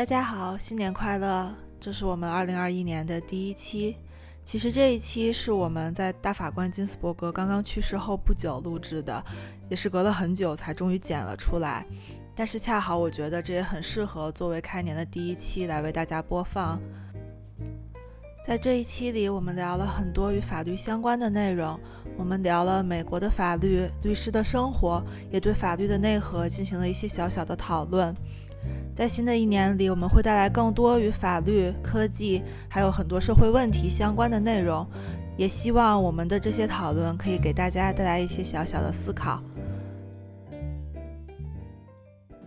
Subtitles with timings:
[0.00, 1.54] 大家好，新年快乐！
[1.78, 3.94] 这是我们二零二一年的第一期。
[4.42, 9.22] 其实这一期是我们在大法官金斯伯格刚刚去世后不久录制的，
[9.68, 11.86] 也是隔了很久才终于剪了出来。
[12.34, 16.80] 但是恰好我觉得这也很适合作为开年的第一期来为大家播放。
[18.42, 21.78] 在这一期里，我们聊了很多与法律相关的内容。
[22.16, 28.16] 我们聊了美国的法律、律师的生活，也对法律的内核进行了一些小小的讨论。
[28.94, 34.86] 在新的一年里，我们会带来更多与法律、科技，还有很多社会问题相关的内容。
[35.36, 39.42] 也希望我们的这些讨论可以给大家带来一些小小的思考。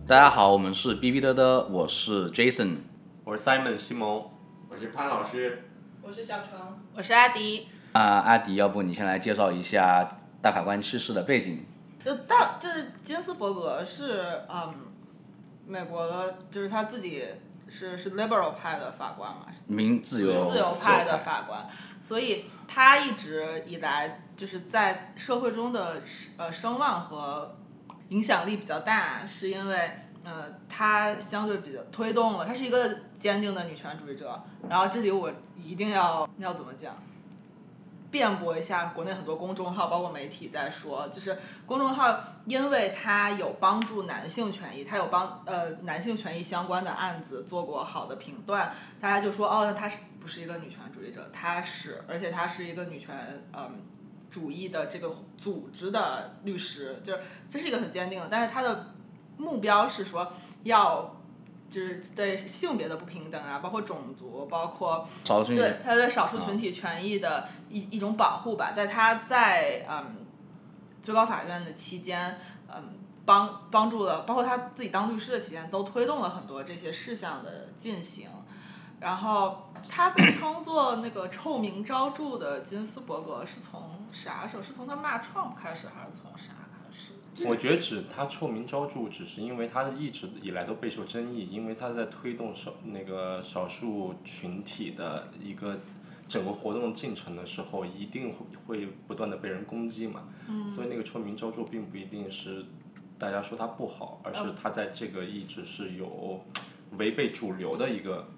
[0.06, 2.76] 大家好，我们是哔哔嘚嘚，我是 Jason，
[3.24, 4.30] 我是 Simon 西蒙，
[4.68, 5.64] 我是潘老师，
[6.02, 6.50] 我是小程，
[6.94, 7.66] 我是阿迪。
[7.92, 11.58] 啊，阿迪，要不你先来介绍一下大法官去世的背景？
[12.04, 14.74] 就大，就是金斯伯格是嗯，
[15.66, 17.24] 美国的，就是他自己
[17.68, 21.66] 是是 liberal 派的法官嘛，民自由自由派的法官，
[22.00, 26.02] 所以他一直以来就是在社会中的
[26.36, 27.56] 呃声望和
[28.10, 29.90] 影响力比较大，是因为
[30.22, 34.42] 呃他相对比较推动了，他是一个坚定的女权主义者。
[34.68, 36.94] 然后这里我一定要要怎么讲？
[38.14, 51.28] 辩驳一下，国内很多公众号，包括媒体在说，就是公众号，因为它有帮助男性权益，它有帮呃男性权益相关的案子做过好的评断，大家就说哦，那他是不是一个女权主义者？
[51.32, 53.82] 他是，而且他是一个女权嗯
[54.30, 57.20] 主义的这个组织的律师，就是
[57.50, 58.94] 这是一个很坚定的，但是他的
[59.36, 61.16] 目标是说要。
[61.74, 68.70] 就是对性别的不平等啊，包括种族，包括对他对少数群体权益的一一种保护吧。
[68.70, 70.24] 在他在嗯
[71.02, 72.38] 最高法院的期间，
[72.72, 72.90] 嗯
[73.24, 78.28] 帮帮助了，包括他自己当律师的期间，都推动了很多这些事项的进行。
[79.00, 84.62] 然后他被称作那个臭名昭著的金斯伯格，是从啥时候？
[84.62, 86.52] 是从他骂 Trump 开始，还是从啥？
[87.46, 95.80] 我觉得指他臭名昭著，只是因为他一直以来都备受争议，因为他在推动少那个少数群体的一个
[96.28, 100.28] 整个活动进程的时候，一定会会不断的被人攻击嘛。
[100.48, 102.66] 嗯所以那个臭名昭著并不一定是
[103.18, 106.44] 大家说他不好，而是他在这个一直是有
[106.98, 108.28] 违背主流的一个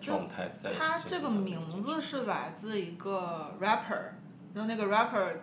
[0.00, 0.72] 状态在。
[0.72, 4.12] 他这个名字是来自一个 rapper，
[4.54, 5.38] 然后那个 rapper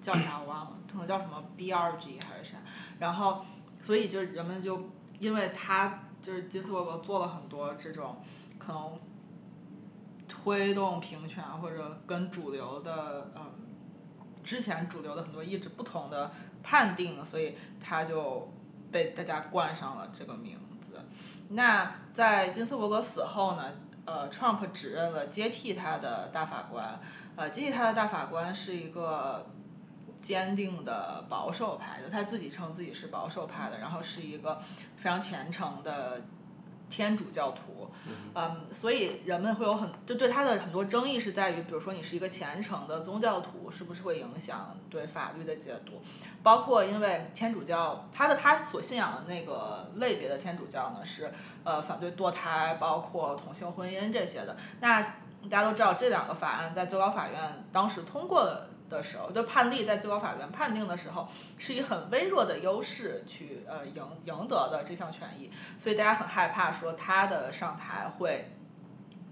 [0.00, 0.78] 叫啥我忘了。
[0.92, 2.58] 可能叫什么 B.R.G 还是啥，
[2.98, 3.44] 然后，
[3.80, 8.16] 所以就人们就因为他就是金斯伯格做了很多这种
[8.58, 8.98] 可能
[10.26, 13.42] 推动平权或者跟主流的嗯
[14.42, 18.52] 之前主流的很多意志不同的判定，所以他就
[18.90, 21.00] 被大家冠上了这个名字。
[21.50, 23.64] 那在金斯伯格死后呢，
[24.06, 26.98] 呃，Trump 指认了接替他的大法官，
[27.36, 29.46] 呃，接替他的大法官是一个。
[30.20, 34.60] 坚定的保守派的，他自己称自己是保守派的，然后是一个
[34.96, 36.20] 非常虔诚的
[36.90, 37.88] 天主教徒，
[38.34, 46.02] 嗯，所以人们会有很就对他的很多争议是在于，比如说你是一个虔诚的宗教徒，是不是会影响对法律的解读？
[46.42, 51.32] 包括因为天主教他的他所信仰的那个类别的天主教呢，是
[51.64, 54.56] 呃反对堕胎，包括同性婚姻这些的。
[54.80, 55.00] 那
[55.48, 58.66] 大家都知道这两个法案在最高法院当时通过了。
[58.90, 68.50] 的时候，就判例在最高法院判定的时候，是以很微弱的优势去呃赢赢得的这项权益，所以大家很害怕说他的上台会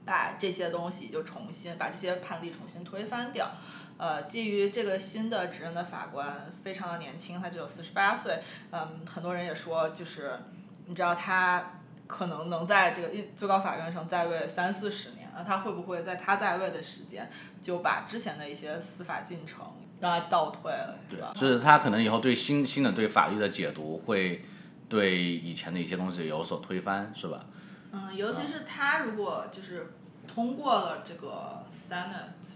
[0.07, 3.51] 把这些东西就重新把这些判例重新推翻掉。
[3.99, 8.41] 呃，基于这个新的指认的法官非常的年轻，他只有四十八岁，
[8.71, 10.39] 嗯，很多人也说就是
[10.87, 15.11] 你知道他可能能在这个最高法院上在位三四十。
[15.39, 17.31] 那他会不会在他在位的时间
[17.63, 19.65] 就把之前的一些司法进程
[20.01, 21.33] 让他倒退了，对吧？
[21.35, 24.45] 就是他可能以后对新新的对法律的解读会
[24.89, 27.45] 对以前的一些东西有所推翻，是吧？
[27.93, 29.95] 嗯，尤其是他如果就是
[30.27, 32.49] 通过了这个 Senate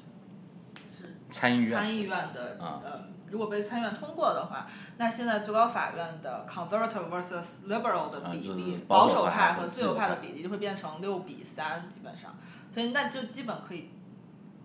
[0.90, 4.67] 是参议院参议院的呃，如果被参议院通过的话，
[4.99, 12.37] 那现在最高法院的 Conservative versus Liberal 的比例，保守派和自由派的比例就会变成六比三，基本上。
[12.72, 13.90] 所以那就基本可以，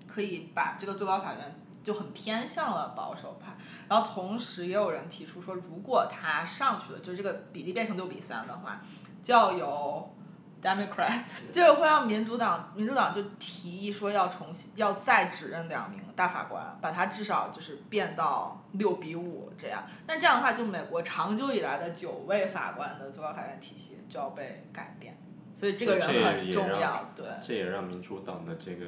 [0.07, 3.55] 可以把这个最高法院就很偏向了保守派，
[3.87, 8.81] 然后同时也有人提出说，如果他上去了，就是这个比例变成六比三的话，
[9.23, 10.13] 就要由
[10.61, 25.17] Democrats， 就是会让民主党，民主党就提议说要重新要再指认两名大法官，把它至少就是变到六比五这样，那这样的话，就美国长久以来的九位法官的最高法院体系就要被改变。
[25.57, 27.13] 所以这个人这也很重让要。
[27.15, 28.85] 对，这也让民主党的这个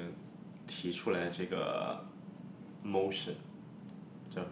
[0.68, 2.06] 提出来这个
[2.86, 3.34] motion
[4.30, 4.44] 叫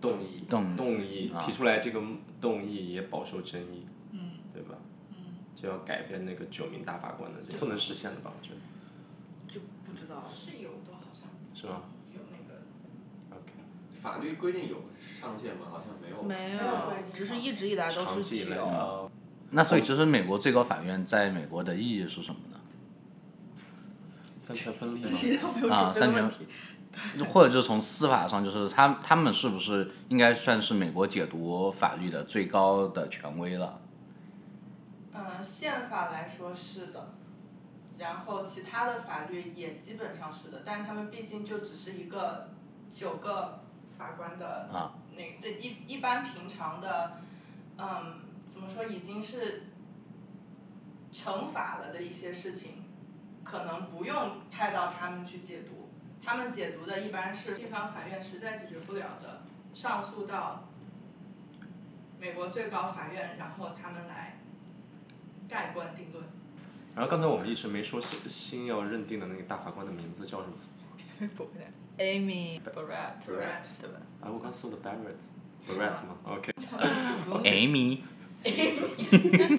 [0.00, 2.02] 动议动动议啊提出来这个
[2.40, 4.76] 动议也饱受争议，嗯，对吧？
[5.10, 8.32] 嗯，就要改变那个九名大法官的这个不能实现的吧？
[8.34, 10.24] 我觉得就不知道。
[10.34, 11.82] 是有的，好像是吗
[12.14, 12.62] 有那个。
[13.30, 13.52] ？OK，
[13.92, 15.66] 法律规定有上限吗？
[15.70, 16.22] 好像没有。
[16.22, 18.64] 没没有只是一直以来都是长期以来九。
[18.64, 19.10] 呃
[19.50, 22.60] 那所以其实美国最高法院在美国的意义是什么呢？
[24.40, 25.74] 三权分立吗？
[25.74, 26.30] 啊，三权，
[27.28, 33.80] 或者就是从司法上，就是他他们是不是应该算是美国解读法律的最高的权威了？
[35.14, 37.14] 嗯，宪法来说是的，
[37.98, 42.50] 然后其他的法律也基本上是的，但是他们毕竟就只是一个
[42.90, 43.60] 九个
[43.96, 47.18] 法官的啊那对一一般平常的，
[47.78, 49.64] 嗯，怎么说已经是
[51.12, 52.84] 惩罚了的一些事情，
[53.44, 55.88] 可能不用派到他们去解读，
[56.22, 59.42] 他们解读的一般是地方法院实在解决不了的，
[59.74, 60.68] 上诉到
[62.18, 64.38] 美国最高法院，然后他们来
[65.48, 66.24] 盖棺定论。
[66.94, 70.54] 然后刚才我们一直没说新新要认定的那个大法官的名字叫什么？
[71.98, 74.00] Amy Barrett，Barrett 对吧？
[74.20, 78.00] 啊，我刚说的 Barrett，Barrett 吗？OK，Amy，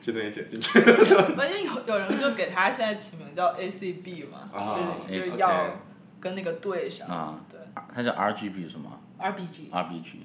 [0.02, 0.80] 这段也剪进去。
[1.36, 5.78] 关键有有人就给他现在起名叫 ACB 嘛，啊就是要
[6.20, 7.08] 跟那个对上。
[7.08, 7.60] 啊对
[7.94, 9.70] 他叫 RGB 是吗 RBG。
[9.72, 10.18] ？RBG，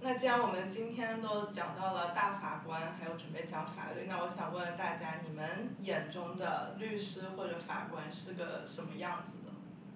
[0.00, 9.52] 那既然我们今天都讲到了大法官，还有准备讲法律，那我想问问大家，你们眼中的律师或者法官是个什么样子的？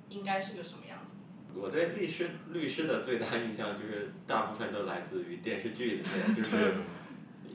[0.09, 1.15] 应该是个什么样子？
[1.55, 6.75] 我对律师律师的最大印象就是大部分都来自于电视剧里面，就是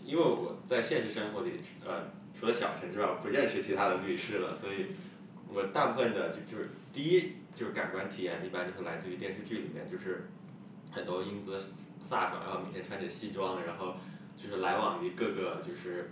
[0.06, 1.52] 因为我在现实生活里，
[1.86, 4.88] 呃，除了小陈之外，我不认识其他的律师了，所以
[5.48, 10.30] 我大部分的就就是第一就是感官体验，一般就是来自于电视剧里面，就是
[10.92, 11.58] 很多英姿
[12.02, 13.96] 飒爽，然后每天穿着西装，然后
[14.36, 16.12] 就是来往于各个就是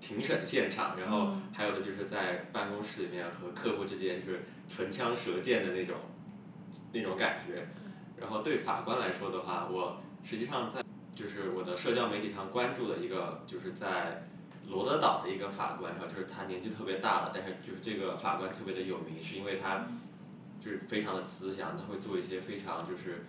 [0.00, 5.96] 庭审现场，然后还有的就是在办公室里面和客户之间就是唇枪舌剑的那种
[6.92, 7.66] 那种感觉。
[8.18, 10.82] 然后对法官来说的话，我实际上在
[11.20, 14.26] 就是我的社交媒体上关注的一个就是在
[14.68, 19.86] 罗德岛的一个法官，然后就是他年纪特别大了，但是就是这个法官特别的有名，是因为他
[20.58, 23.26] 就是非常的慈祥，他会做一些非常就是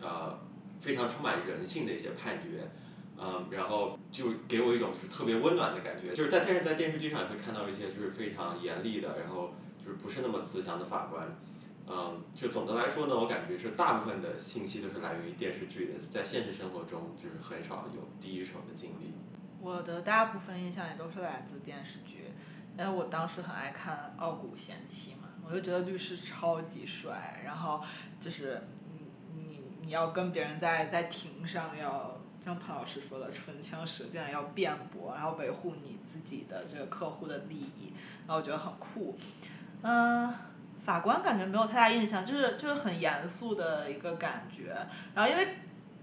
[0.00, 0.38] 呃
[0.80, 2.70] 非常充满人性的一些判决。
[3.16, 11.36] 嗯，然后就给我一种是特别温暖的感觉，就是在但是在电视剧上也会看到一些就是非常严厉的，然后就是不是那么慈祥的法官。
[11.86, 19.12] 嗯，就总的来说呢，我感觉是大部分的信息都是来源于电视剧的，在现实生活中就是很少有第一手的经历。
[19.60, 22.32] 我的大部分印象也都是来自电视剧，
[22.78, 27.82] 因为我当时很爱看《傲骨贤妻》嘛，我就觉得律师超级帅，然后
[28.20, 28.62] 就是
[28.94, 37.92] 你你你要跟别人在在庭上要像潘老师说的唇枪舌剑要辩驳，然后维护你自己的这个客户的利益，
[38.26, 39.18] 然后我觉得很酷，
[39.80, 40.32] 嗯、
[40.84, 44.76] 法官感觉没有太大印象，就是就是很严肃的一个感觉，
[45.14, 45.48] 然后因为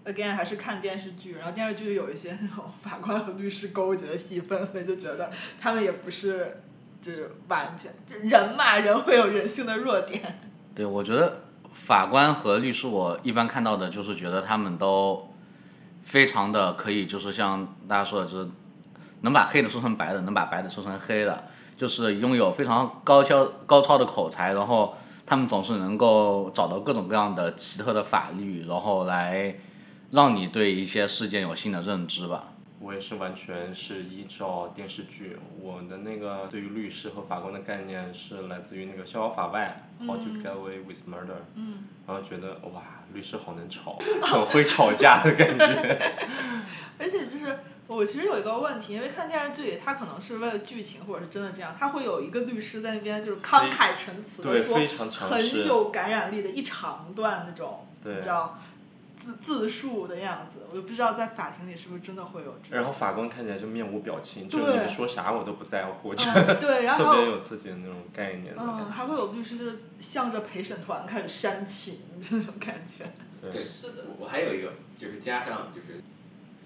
[0.06, 6.64] again 还是看电视剧，然后电视剧有一些那种法官和律师勾结的戏份，所以就觉得他们也不是
[7.02, 10.40] 就是完全就人嘛，人会有人性的弱点。
[10.74, 15.32] 对，我觉得法官和律师，我一般看到的就是觉得他们都
[16.02, 18.50] 非常的可以，就是像大家说的，就是
[19.22, 21.44] 能把黑的说成白的，能把白的说成黑的，
[21.82, 24.96] 就是拥有非常高超高超的口才，然后
[25.26, 29.56] 他们总是能够找到各种各样的奇特的法律，然后来
[30.12, 32.50] 让你对一些事件有新的认知吧。
[32.80, 46.12] 我也是完全是依照电视剧，我的那个对于律师和法官的概念是来自于那个《逍遥法外》，How to Get Away with Murder，嗯，然后觉得哇，律师好能吵，很会吵架的感觉。
[47.00, 47.58] 而且就是
[47.96, 55.68] 我其实有一个问题，因为看电视剧里，他可能是为了剧情或者是真的这样，他会有一个律师在那边就是慷慨陈词的对，说非常强很。
[55.68, 58.58] 有感染力的一长段那种，对你知道
[59.22, 73.04] 自自述的样子，我就不知道在法庭里是不是真的会有这然后法官看起来就面无表情，就对你们说啥我都不在乎，就嗯，对，然后特别有自己的那种概念嗯，还会有律师就是向着陪审团开始煽情这种感觉。
[73.42, 74.06] 对对是的。
[74.08, 76.02] 我我还有一个就是加上就是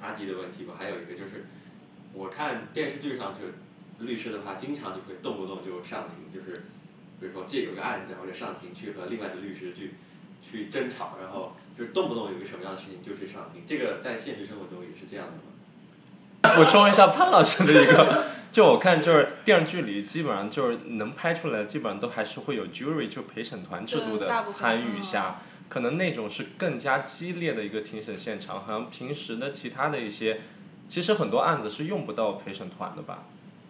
[0.01, 1.45] 阿迪的问题吧，还有一个就是
[2.13, 6.63] 我看电视剧上就律师的话，经常就会动不动就上庭，就是
[7.19, 9.95] 比如说借有个案子，然后就上庭去和另外的律师去
[10.41, 16.55] 去争吵，然后就是动不动有个什么样的事情就去上庭，这个在现实生活中也是这样的吗？
[16.55, 30.41] 补充一下潘老师的一个就我看，就是电视剧里基本上就是能拍出来，基本上都还是会有 jury 就陪审团制度的参与下，可能那种是更加激烈的一个庭审现场，好像平时的其他的一些，
[30.87, 33.25] 其实很多案子是用不到陪审团的吧。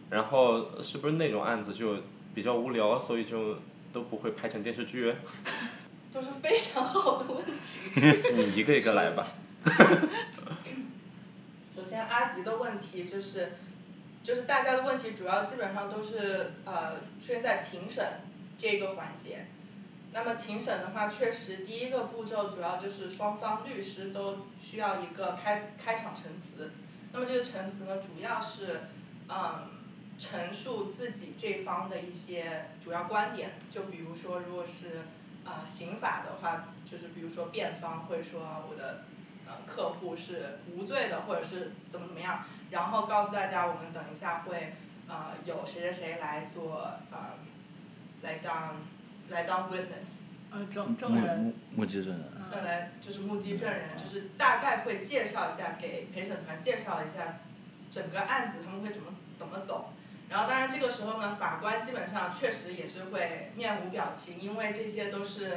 [0.09, 1.97] 然后是不是那种案子就
[2.33, 3.57] 比较无聊，所以就
[3.91, 5.15] 都不会拍成电视剧？
[6.13, 7.79] 都是非常好的问题。
[8.35, 9.27] 你一个一个来吧。
[11.75, 13.53] 首先，阿迪的问题就是，
[14.23, 18.05] 就是大家的问题主要基本上都是呃出现在庭审
[18.57, 19.47] 这个环节。
[20.17, 26.71] 那么庭审的话，确实第一个步骤主要就是双方律师都需要一个开开场陈词。
[27.11, 28.83] 那么这个陈词呢，主要是
[29.27, 29.67] 嗯
[30.17, 35.01] 陈述自己这方的一些主要观点，就比如说，如果是
[35.43, 39.03] 呃刑法的话，就是比如说辩方会说我的
[39.45, 44.75] 呃客户是无罪的，或者是怎么怎么样，然后告诉大家我们等一下会
[45.09, 47.33] 呃有谁谁谁来做呃
[48.21, 48.77] 来当
[49.29, 52.23] 来当 witness，呃，证证人，目目击证人。
[52.51, 57.39] 呃来就是目击证人，就是大概会介绍一下给陪审团介绍一下
[57.89, 59.93] 整个案子他们会怎么怎么走。
[60.29, 65.51] 然后当然这个时候呢，法官基本上确实也是会面无表情，因为这些都是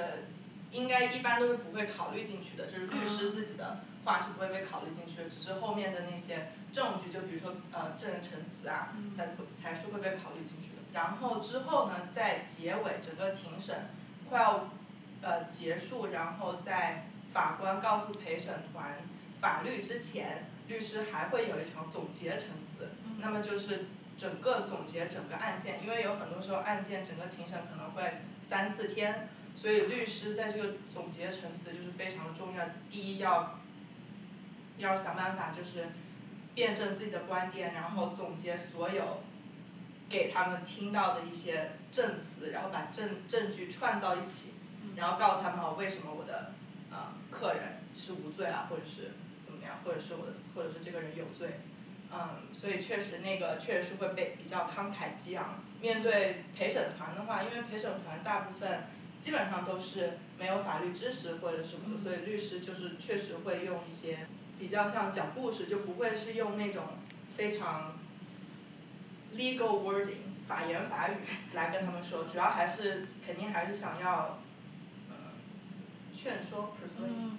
[0.72, 10.77] 应该一般都是不会考虑进去的，就是律师自己的话是不会被考虑进去的，只是后面的那些证据，就比如说呃证人陈词啊，才才是会被考虑进去的。
[10.98, 13.86] 然后之后呢，在结尾整个庭审
[14.28, 14.68] 快要
[15.22, 18.98] 呃结束，然后在法官告诉陪审团
[19.40, 22.90] 法律之前，律师还会有一场总结陈词，
[23.20, 23.86] 那么就是
[24.16, 32.64] 整个总结整个案件，因为有很多时候案件整个庭审可能会三四天，所以律师在这个总结陈词就是非常重要。
[32.90, 33.60] 第一要
[34.78, 35.90] 要想办法就是
[36.56, 39.22] 辩证自己的观点，然后总结所有
[40.08, 44.54] 给他们听到的一些证词，然后把证证据串到一起，
[44.96, 46.52] 然后告诉他们哦为什么我的
[46.90, 49.12] 呃客人是无罪啊，或者是
[49.44, 51.60] 怎么样，或者是我的或者是这个人有罪。
[52.10, 55.62] 嗯，所以确实那个确实是会被比较慷慨激昂。
[55.80, 58.84] 面对陪审团的话，因为陪审团大部分
[59.20, 64.26] 基本上都是没有法律知识或者什么的，所以律师就是确实会用一些
[64.58, 66.84] 比较像讲故事，就不会是用那种
[67.36, 67.97] 非常
[69.34, 71.14] legal wording 法言法语
[71.52, 74.38] 来跟他们说，主要还是肯定还是想要，
[75.08, 75.14] 嗯，
[76.14, 77.06] 劝说 persuade。
[77.06, 77.38] 嗯，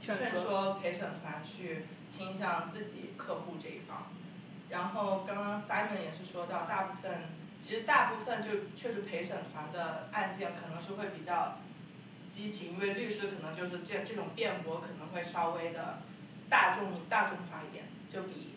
[0.00, 4.06] 劝劝说，说陪审团去倾向自己客户这一方。
[4.68, 7.22] 然后刚刚 Simon 也是说到，大部分
[7.60, 11.56] 其实大部分就确实陪审团的案件可能是会比较
[12.30, 16.00] 激情，因为律师可能就是这这种辩驳可能会稍微的
[16.50, 18.54] 大众大众化一点，就比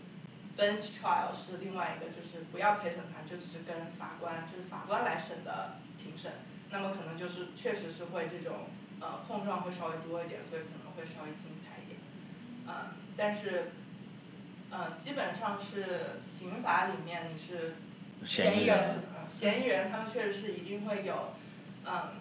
[0.58, 6.32] bench trial 是另外一个，就是不要陪审团，就只是跟法官就是法官来审的庭审，
[6.70, 8.68] 那么可能就是确实是会这种
[9.00, 12.00] 呃碰撞会稍微多一点，所以可能会稍微精彩一点。
[12.68, 12.74] 嗯，
[13.18, 13.72] 但是，
[14.70, 17.76] 呃，基本上是刑法里面你是
[18.24, 21.34] 嫌疑人嫌疑人他们确实是一定会有，
[21.86, 22.20] 嗯，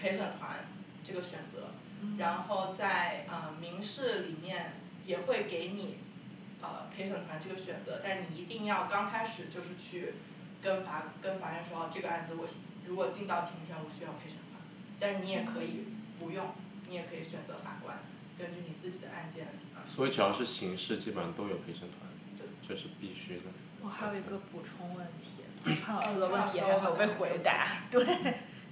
[0.00, 0.66] 陪审团
[1.02, 1.70] 这个选择，
[2.18, 5.98] 然后在呃民事里面也会给你，
[6.64, 10.14] 呃陪审团这个选择，但是你一定要刚开始就是去
[10.62, 12.46] 跟法跟法院说，哦这个案子我
[12.86, 14.60] 如果进到庭审我需要陪审团，
[14.98, 15.86] 但是你也可以
[16.18, 16.54] 不用，
[16.88, 17.98] 你也可以选择法官，
[18.38, 19.84] 根据你自己的案件啊。
[19.88, 23.42] 所以只要是刑事，基本上都有陪审团对，这是必须的。
[23.82, 25.44] 我还有一个补充问题，
[25.84, 27.82] 潘老师的问题还没有被回答。
[27.90, 28.04] 对，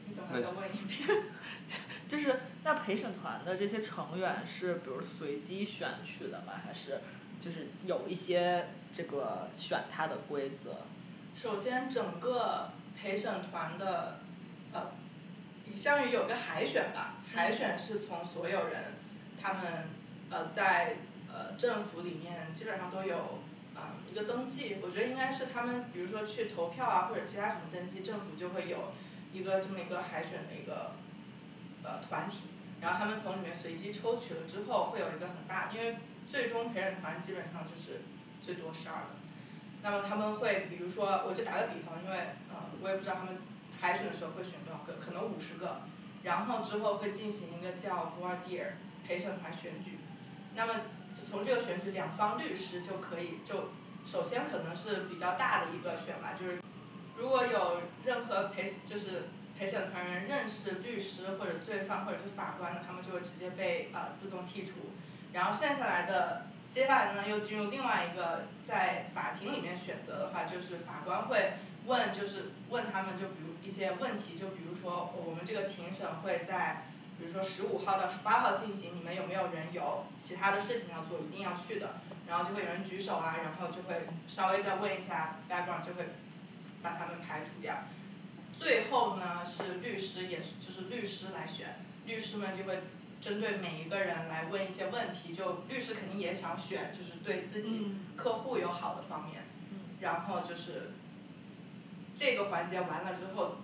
[0.07, 1.25] 你等会儿再问一遍。
[2.09, 6.53] 就是那陪审团的这些成员是比如随机选取的吗？
[6.63, 7.01] 还是
[7.43, 10.77] 就是有一些这个选他的规则？
[11.35, 14.21] 首先，整个陪审团的，
[14.73, 14.93] 呃，
[15.75, 18.95] 相当于有个海选吧，海选是从所有人，
[19.41, 19.63] 他们
[20.31, 20.97] 呃在
[21.29, 23.17] 呃政府里面基本上都有
[23.75, 28.93] 啊、一个登记，我觉得应该是他们比如说去投票啊或者其他什么登记，政府就会有
[29.33, 30.93] 一个这么一个海选的一个
[31.83, 32.43] 呃团体，
[32.83, 35.97] 然后他们从里面随机抽取了之后，会有一个很大，因为
[36.33, 38.01] 最终陪审团基本上就是
[38.41, 39.21] 最多十二个。
[39.83, 42.17] 那么他们会，比如说，我就打个比方，因为
[42.49, 43.37] 呃，我也不知道他们
[43.79, 45.83] 海选的时候会选多少个，可能五十个，
[46.23, 49.99] 然后之后会进行一个叫 voir dire 陪审团选举。
[50.55, 50.73] 那么
[51.13, 53.69] 从这个选举，两方律师就可以就
[54.07, 56.63] 首先可能是比较大的一个选吧，就是
[57.15, 59.25] 如果有任何陪就是
[59.55, 64.93] 陪审团人认识律师或者罪犯或者是法官的，他们就会直接被呃自动剔除。
[65.33, 71.55] 然后剩下来的接下来呢，又进入另外一个在法庭里面选择的话，就是法官会
[71.87, 76.87] 问，就是问他们，就比如一些问题，就比如说我们这个庭审会在，
[77.19, 81.97] 比如说十五号到十八号进行，你们有没有人有其他的事情要做，一定要去的，
[82.27, 86.07] 然后就会有人举手啊，然后就会稍微再问一下 background，就会
[86.83, 87.75] 把他们排除掉。
[88.57, 92.83] 最后呢是律师，也是就是律师来选，律师们就会
[93.23, 99.45] 针对每一个人来问一些问题，就律师肯定也想选，就是对自己嗯客户有好的方面，
[100.01, 100.91] 然后就是
[102.17, 103.59] 这个环节完了之后，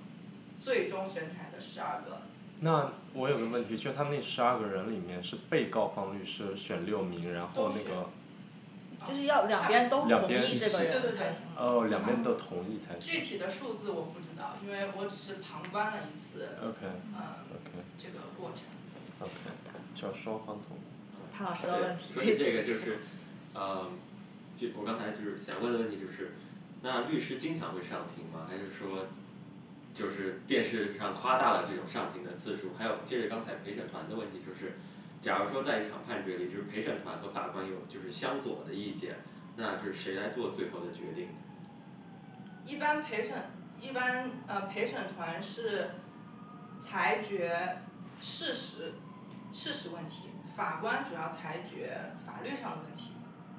[0.60, 2.22] 最终选出来的十二个，
[2.60, 8.10] 那我有个问题，就他那十二个人里面是被告方律师选六名，然后那个
[9.08, 11.46] 就是要两边都同意这个对对对人才行。
[11.56, 13.00] 哦两边都同意才行。
[13.00, 16.78] 具体的数字我不知道，因为我只是旁观了一次，OK
[17.12, 17.18] 嗯
[17.50, 18.64] ，OK 这个过程。
[19.20, 19.32] OK，
[19.94, 20.80] 叫双方同意。
[21.32, 22.12] 潘老师的问题。
[22.12, 22.98] 说起这个就是，
[23.54, 23.90] 呃，
[24.56, 26.32] 就我刚才就是想问的问题就是，
[26.82, 28.46] 那律师经常会上庭吗？
[28.48, 29.06] 还是说，
[29.94, 32.70] 就是电视上夸大了这种上庭的次数？
[32.78, 34.74] 还有接着刚才陪审团的问题就是，
[35.20, 39.16] 假如说在一场判决里，就是陪审团和法官有就是相左的意见，
[39.56, 41.28] 那就是谁来做最后的决定？
[42.64, 45.90] 一般陪审，一般呃陪审团是
[46.78, 47.78] 裁决
[48.20, 48.92] 事实，
[49.58, 53.14] 事实问题，法官主要裁决法律上的问题。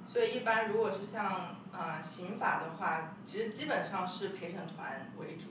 [0.08, 5.48] 所以一般如果是像呃刑法的话，其实基本上是陪审团为主。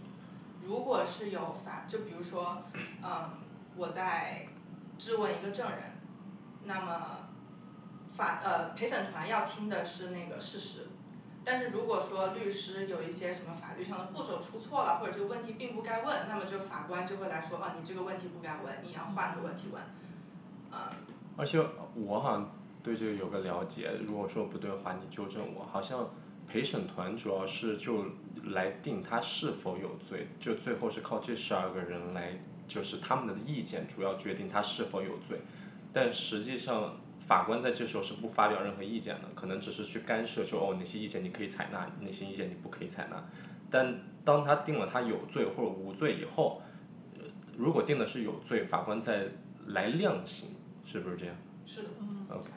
[0.62, 2.62] 如果是有法，就比如说，
[3.02, 3.30] 嗯，
[3.76, 4.48] 我在
[4.96, 5.78] 质问一个证人，
[6.64, 7.28] 那么
[8.16, 10.88] 法呃陪审团要听的是那个事实，
[11.44, 19.82] 但是如果说律师有一些什么法律上的步骤出错了，或者这个问题并不该问，那么就法官就会来说，啊，你这个问题不该问，你要换个问题问，
[21.36, 22.52] 而且我好像
[22.82, 25.64] 对这个有个了解，如果说不对的话，你纠正我。
[25.64, 26.08] 好像
[26.48, 28.04] 陪审团主要是就
[28.44, 35.40] 来定他是否有罪，就最后是靠这十二个人来，就是他们的意见主要决定他是否有罪。
[35.92, 43.22] 但实际上，法官在这时候是不发表任何意见的，可能只是去干涉说哦哪些意见你可以采纳，哪些意见你不可以采纳。
[43.70, 46.62] 但当他定了他有罪或者无罪以后，
[47.56, 49.28] 如果定的是有罪，法官再
[49.66, 50.50] 来量刑，
[50.90, 51.34] 是不是这样？
[51.66, 51.88] 是的。
[52.30, 52.50] OK，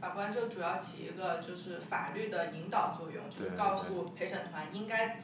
[0.00, 5.22] 法官就主要起一个就是法律的引导作用，就是告诉陪审团应该，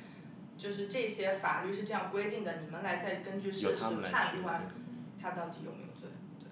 [0.57, 4.71] 就是这些法律是这样规定的，你们来再根据事实判断。
[5.21, 6.09] 他到底有没有罪，
[6.41, 6.49] 对。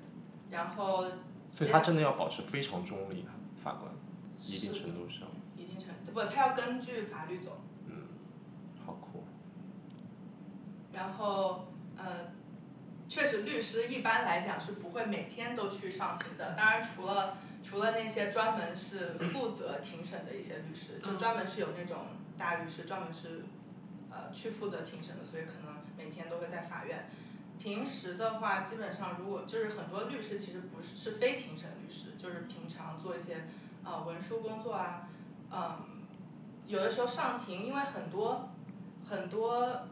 [0.50, 1.04] 然后
[1.50, 3.92] 所以他真的要保持非常中立啊，法官，
[4.40, 5.26] 一定程度上，
[5.56, 7.60] 一定程度不，他要根据法律走。
[7.86, 8.08] 嗯，
[8.86, 9.24] 好酷。
[10.92, 12.32] 然后，呃，
[13.12, 16.54] 确实，律师一般来讲是不会每天都去上庭的。
[16.56, 22.06] 当然，除了除了那些专门是负责庭审的一些律师，就专门是有那种
[22.38, 23.44] 大律师，专门是
[24.10, 27.10] 呃去负责庭审的，所以可能每天都会在法院。
[27.58, 33.46] 平时的话，基本上如果就是很多律师其实不是是非庭审律师，就是平常做一些
[33.84, 35.06] 呃文书工作啊，
[35.50, 35.84] 嗯，
[36.66, 38.48] 有的时候上庭，因为很多
[39.06, 39.82] 很多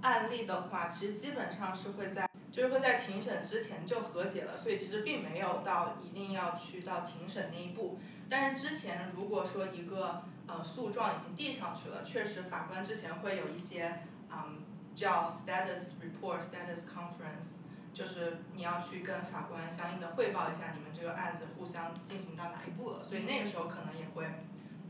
[0.00, 7.98] 案例的话，其实基本上是会在就是会在庭审之前就和解了，所以其实并没有到一定要去到庭审那一步。
[8.30, 14.62] 但是之前如果说一个呃诉状已经递上去了，确实法官之前会有一些嗯
[14.94, 17.58] 叫 status report、status conference，
[17.92, 24.24] 就是你要去跟法官相应的汇报一下你们这个案子互相进行到哪一步了，所以那个时候可能也会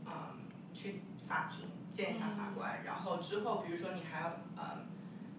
[0.05, 4.85] 嗯去法庭见一下法官，然后之后比如说你还要呃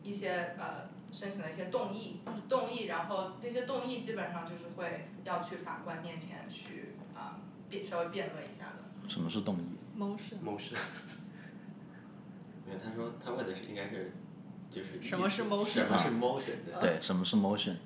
[0.02, 9.08] 一些呃申请了一些动议，动议，然后这些动议基本上就是会要去法官面前去啊、辩稍微辩论一下的。
[9.08, 9.64] 什么是动议
[9.98, 10.74] ？motion 谋事。
[12.66, 14.12] 没有，他说他问的是应该是，
[14.70, 16.78] 就是什么是 motion 什么是 motion 的？
[16.78, 17.76] 对，什么是 motion？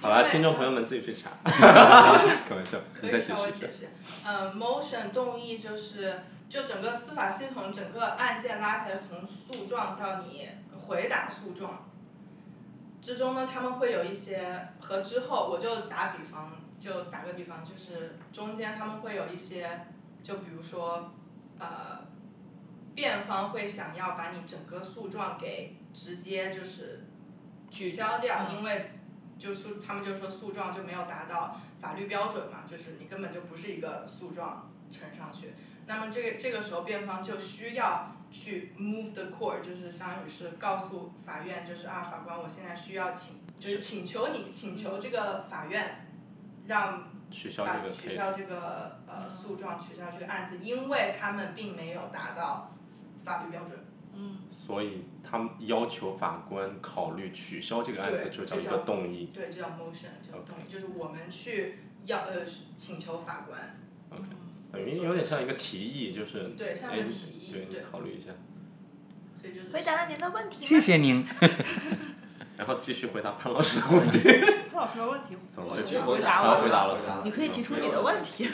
[0.00, 1.30] 好了，听众朋友们自己去查。
[1.44, 3.70] 开玩笑，可以你再解释一下稍微解。
[3.72, 3.88] 释。
[4.26, 10.48] 嗯，motion 动议就是就整个司法系统整个案件拉起来，从诉状到你
[10.88, 11.91] 回答诉状
[13.02, 19.86] 之中呢，他们会有一些和之后，我就打比方，就打个比方，就是中间他们会有一些，
[20.22, 21.12] 就比如说，
[21.58, 22.06] 呃，
[22.94, 27.04] 辩方会想要把你整个诉状给直接就是
[27.72, 28.92] 取消掉，因为
[29.36, 35.54] 就诉他们就说诉状就没有达到法律标准嘛，就是你根本就不是一个诉状呈上去。
[35.86, 46.08] 那么这个这个时候辩方就需要去 move the court，就是相当于是告诉法院，就是啊法官，我现在需要请，就是请求你请求这个法院
[46.66, 52.74] 让取消把这个取消这个呃诉状，取消这个案子，因为他们并没有达到
[53.22, 53.78] 法律标准。
[54.14, 54.38] 嗯。
[54.50, 59.30] 所以他们要求法官考虑取消这个案子，就叫一个动议。
[59.32, 63.78] 对，这叫 motion，这种动议，就是我们去要呃请求法官，
[64.72, 68.30] 等于有点像一个提议，就是对，像哎个提议，对，考虑一下，
[69.40, 70.64] 所以就是回答了您的问题？
[70.64, 71.26] 谢谢您。
[72.56, 74.20] 然后继续回答潘老师的问题。
[74.70, 78.48] 潘老师的问题，走了我继续回答我啊回答了你可以提出你的问题。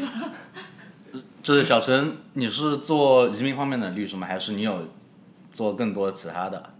[1.43, 4.27] 就 是小陈，你是做移民方面的律师吗？
[4.27, 4.89] 还是你有
[5.53, 6.75] 做更多其他的？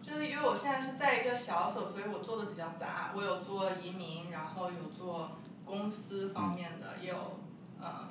[0.00, 3.12] 就是因为我现在是在一个小所，所以我做的比较杂。
[3.14, 5.32] 我有做移民，然后有做
[5.64, 7.40] 公司方面的，也有
[7.80, 8.08] 呃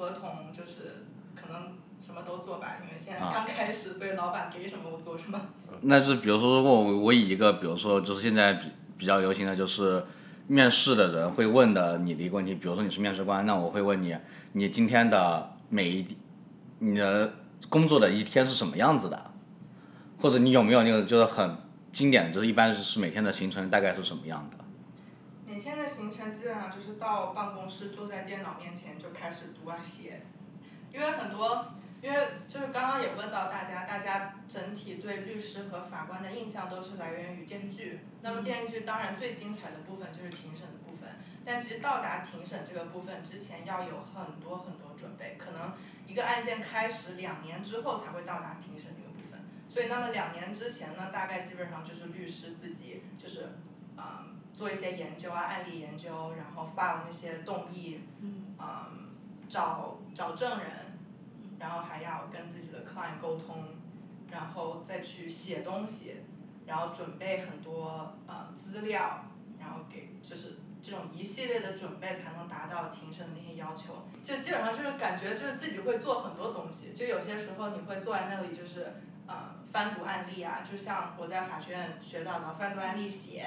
[0.00, 2.78] 合同，就是可能什么都做吧。
[2.82, 5.40] 因为现在啊刚开始，所以老板给什么我做什么。
[5.82, 8.66] 那是比如说，如果我我以一个，比如说就是现在比
[8.98, 10.04] 比较流行的就是
[10.46, 14.16] 面试的人会问的你的一个问题，比如说你是面试官，那我会问你，
[14.52, 16.06] 你今天的每一
[16.80, 17.32] 你的
[17.68, 19.30] 工作的一天是什么样子的，
[20.20, 21.56] 或者你有没有那个就是很
[21.92, 24.59] 经典的，就是一般是每天的行程大概是什么样的？
[25.60, 30.22] 每天的行程基本上就是到办公室，坐在电脑面前就开始读啊写，
[30.90, 31.70] 因为很多，
[32.00, 38.00] 因为就是刚刚也问到大家，大家整体对律师和法官的印象都是来源于电视剧。
[38.22, 41.10] 那么电视剧当然最精彩的部分就是庭审的部分，
[41.44, 45.74] 但其实到达庭审这个部分之前要有很多很多准备，可能
[46.06, 49.38] 一个案件开始两年之后才会到达庭审这个部分。
[49.68, 53.46] 所以那么两年之前呢，大概基本上就是律师自己就是，
[53.98, 54.39] 嗯。
[54.52, 58.56] 做一些研究啊，案例研究，然后发那些动议，嗯，
[59.48, 60.70] 找找证人，
[61.58, 63.64] 然后还要跟自己的 client 沟通，
[64.30, 66.24] 然后再去写东西，
[66.66, 69.24] 然后准备很多呃资料，
[69.58, 74.06] 然后给就是这种一系列的准备才能达到庭审的那些要求。
[74.22, 78.92] 就基本上就是感觉就是自己会做很多东西，就有些时候你会坐在那里就是
[79.26, 83.46] 呃翻读案例啊，就像我在法学院学到的翻读案例写。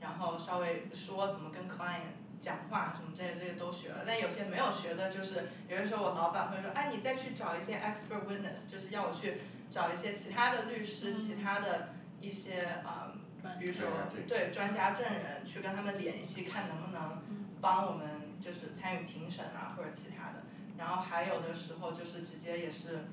[0.00, 11.88] 然后稍微说怎么跟 client 讲话什么这些这些都学了，但有些没有学的，就是有的时候我老板会说，哎，你再去找一些 expert witness，就是要我去找一些其他的律师、其他的
[12.20, 13.12] 一些呃，
[13.58, 13.88] 比如说
[14.28, 17.22] 对专家证人去跟他们联系，看能不能
[17.60, 20.44] 帮我们就是参与庭审啊或者其他的。
[20.78, 23.04] 然后还有的时候就是直接也是，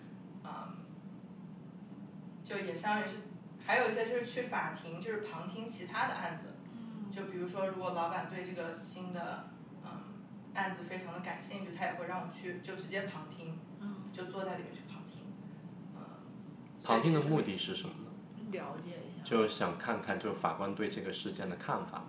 [0.43, 0.77] 嗯，
[2.43, 3.13] 就也相当于是，
[3.65, 6.51] 还有一些就是去法庭就是旁听其他的案子。
[7.15, 9.47] 就比如说，如果老板对这个新的
[9.85, 9.89] 嗯
[10.53, 13.57] 案子非常的感兴趣，他也会让我去就直接旁听，
[14.11, 15.21] 就坐在里面去旁听，
[15.95, 16.01] 嗯。
[16.83, 18.11] 旁听的目的是什么呢？
[18.51, 19.23] 了解一下。
[19.23, 22.03] 就想看看就法官对这个事件的看法。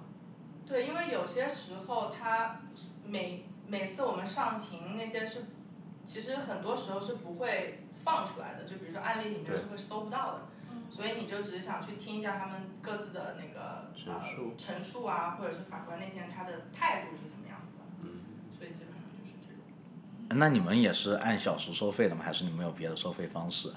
[0.67, 2.63] 对，因为有些时候他
[3.05, 5.45] 每每次我们上庭那些是，
[6.05, 10.49] 其实很多时候是不会放出来的，就比如说案例里面是会搜不到的。
[10.91, 17.85] 所以你就只是想去听一下他们各自的那个陈述、呃、陈述啊，或者是法官那天他的态度是什么样子的。
[18.03, 18.21] 嗯。
[18.57, 20.39] 所以基本上就是这种。
[20.39, 22.23] 那你们也是按小时收费的吗？
[22.25, 23.73] 还是你们有别的收费方式？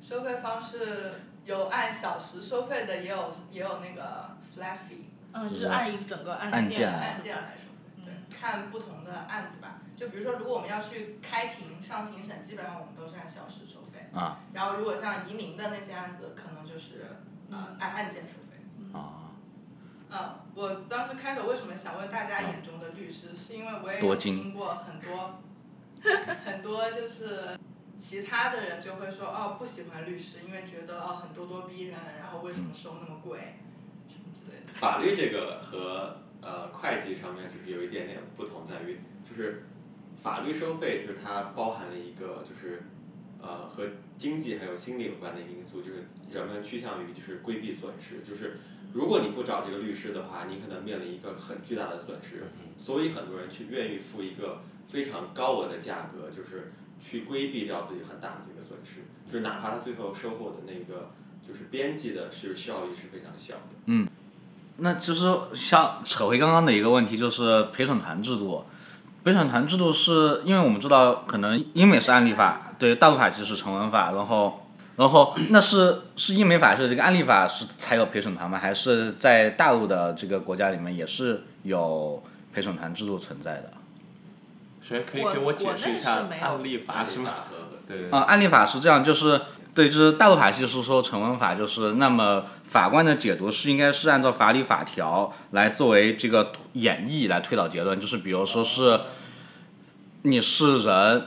[0.00, 5.08] 收费方式有按小时收费的，也有也有那个 flat fee。
[5.32, 9.80] 嗯，就是按一整个案件案件来收费，对，看不同的案子吧。
[9.96, 13.81] 就比如说，如果我们要去开庭上庭审，基本上我们都是按小时收费。
[14.14, 14.40] 啊。
[14.52, 17.06] 然后，如果像移民的那些案子，可能就是
[17.50, 18.92] 呃按案件收费。
[18.92, 19.18] 啊。
[20.10, 25.40] 呃，我当时开头为什么想问大家眼中的律师，是因为我也有听过很多
[26.44, 27.56] 很多就是
[27.96, 33.56] 其他的人就会说哦不喜欢律师，因为觉得哦很咄咄逼人，然后为什么收那么贵，
[34.06, 34.72] 什么之类的。
[34.74, 39.66] 法律这个和呃会计上面就是有一点点不同，在于就是
[40.22, 42.82] 法律收费就是它包含了一个就是
[43.42, 43.84] 呃和
[44.16, 48.60] 经济还有心理有关的因素，就是人们趋向于就是规避损失，就是
[48.94, 52.44] 如果你不找这个律师的话，你可能面临一个很巨大的损失，
[52.76, 61.10] 所以很多人去愿意付一个非常高额的价格，就是去规避掉自己很大的这个损失，就是哪怕他最后收获的那个
[61.46, 63.76] 就是边际的是效益是非常小的。
[63.86, 64.08] 嗯。
[64.78, 68.64] 那其实像扯回刚刚的一个问题，就是陪审团制度。
[69.22, 74.66] 陪审团制度是因为我们知道，可能英美是案例法，对大陆法其实是成文法，然后，
[74.96, 78.58] 然后那是是英美法是这个案例法是才有陪审团吗？
[78.58, 82.20] 还是在大陆的这个国家里面也是有
[82.52, 83.70] 陪审团制度存在的？
[84.80, 87.30] 谁可以给我解释一下案例法是吗？
[87.86, 89.40] 对啊、案例法是这样，就是
[89.72, 99.02] 对，就是大陆法系是说成文法，就是那么法官的解读是应该是按照法理法条来作为这个演绎来推导结论，就是比如说是
[100.22, 101.26] 你是人，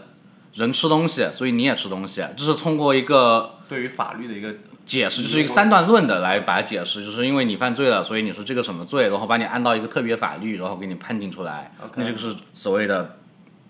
[0.56, 13.18] 人吃东西，所以你也吃东西，这是通过一个对于法律的一个解释，就是一个三段论的来把它解释，就是因为你犯罪了，所以你是这个什么罪，然后把你按到一个特别法律，然后给你判定出来那这个是所谓的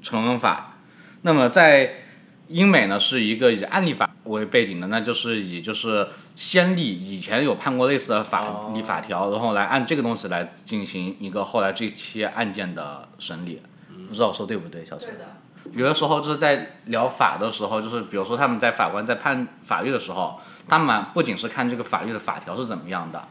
[0.02, 0.78] 成文法。
[1.24, 1.92] 那么在
[2.50, 13.64] 英美呢，是一个以案例法为背景的，那就是以就是先例以前有判过类似的法律法条，然后来按这个东西来进行一个后来这期案件的审理。
[14.08, 15.18] 不知道我说对不对，小陈对？
[15.18, 15.26] 的，
[15.74, 23.22] 有的时候就是在聊法的时候，就是比如说他们在法官在判法律的时候，他们不仅是看这个法律的法条是怎么样的，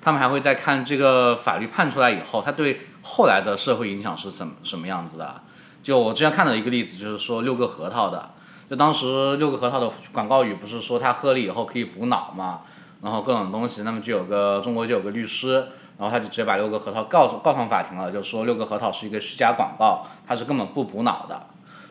[0.00, 5.40] 他们还会再看这个法律判出来以后，它对后来的社会影响是怎么什么样子的。
[5.82, 8.30] 就我之前看到一个例子，就是说六个核桃的，
[8.68, 12.62] 就当时六个核桃的广告语不是说他喝了以后可以补脑嘛，
[13.02, 21.46] 然后各种东西，那么就有个中国就有个律师，然后他就直接把六个核桃告告上法庭了，就说六个核桃是一个虚假广告，它是根本不补脑的。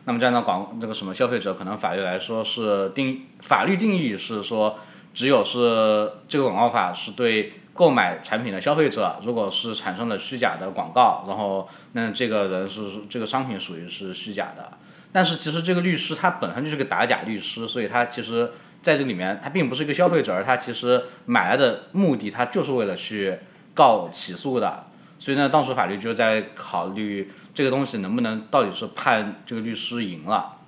[0.08, 4.78] 那么这样的广这个什么消费者可能法律来说是定法律定义是说，
[5.12, 14.72] 只有是这个广告法是对购买产品的消费者，如果是产生了虚假的广告，然后那这个人是这个商品属于是虚假的。
[15.12, 23.36] 但是其实这个律师他本身就是个打假律师，所以他其实在这里面他并不是一个消费者，而他其实买来的目的他就是为了去
[23.74, 24.86] 告起诉的。
[25.18, 30.58] 所以呢，当时法律就在考虑这个东西能不能到底是判这个律师赢了。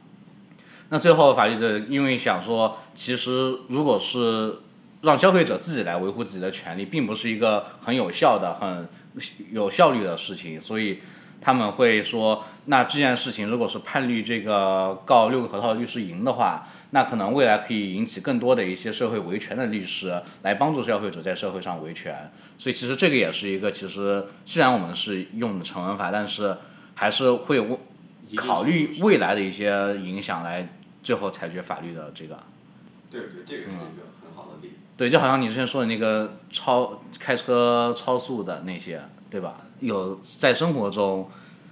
[0.88, 4.56] 那最后法律的因为想说，其实如果是
[5.02, 8.88] 让消费者自己来维护自己的权利，并不是一个很有效的、很
[9.52, 10.98] 有效率的事情，所以
[11.40, 22.32] 他们会说，那这件事情如果是判律这个告六个核桃律师赢的话，那可能未来可以引起更多的一些社会维权的律师来帮助消费者在社会上维权。
[22.58, 26.56] 所以其实这个也是一个，其实虽然我们是用的成文法，但是
[27.00, 27.64] 还是会有
[28.28, 30.68] 一定考虑未来的一些影响来
[31.02, 32.38] 最后裁决法律的这个。
[33.10, 34.88] 对对，这个是一个很好的例子。
[34.98, 39.62] 对，就好像你之前说的那个超开车超速的那些，对吧？
[39.78, 41.26] 有在生活中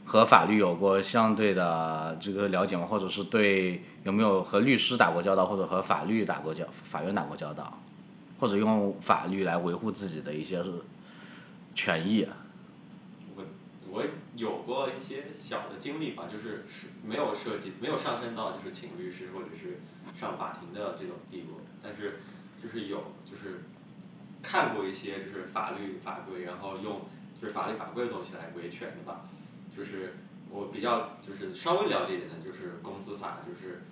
[0.07, 2.87] 和法律有过相对的这个了解吗？
[2.87, 7.79] 或者是对有没有和律师打过交道，或者和法律打过交法院打过交道，
[8.41, 10.65] 或者用法律来维护自己的一些
[11.75, 12.27] 权益？
[12.27, 12.33] 我
[13.99, 14.05] 我
[14.37, 19.81] 有过一些小的经历吧，就是是没有涉及，没有上升到就是请律师或者是
[20.15, 22.21] 上法庭的这种地步，但是
[22.63, 23.65] 就是有就是
[24.41, 27.03] 看过一些就是法律法规，然后用
[27.41, 29.23] 就是法律法规的东西来维权的吧，
[29.77, 30.15] 就是
[30.49, 33.83] 我比较就是稍微了解一点的就是公司法，就是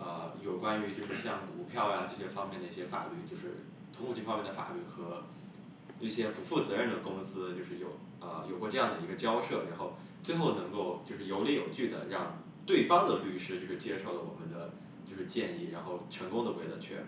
[0.00, 3.62] 呃有关于就是像股票呀这些方面的一些法律，就是
[3.96, 5.22] 通过这方面的法律和
[6.04, 14.74] 一些不负责任的公司，就是有呃有过这样的一个交涉，然后最后能够就是有理有据的让对方的律师就是接受了我们的
[15.08, 16.98] 就是建议，然后成功的维了权，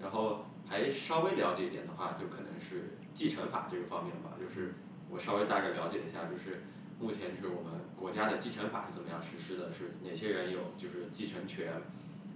[0.00, 4.74] 然后还稍微了解一点的话，就可能是继承法这个方面吧，就是
[5.10, 6.62] 我稍微大概了解一下，就是
[6.98, 11.82] 目前就是我们国家的继承法是怎么样实施的，是哪些人有就是继承权，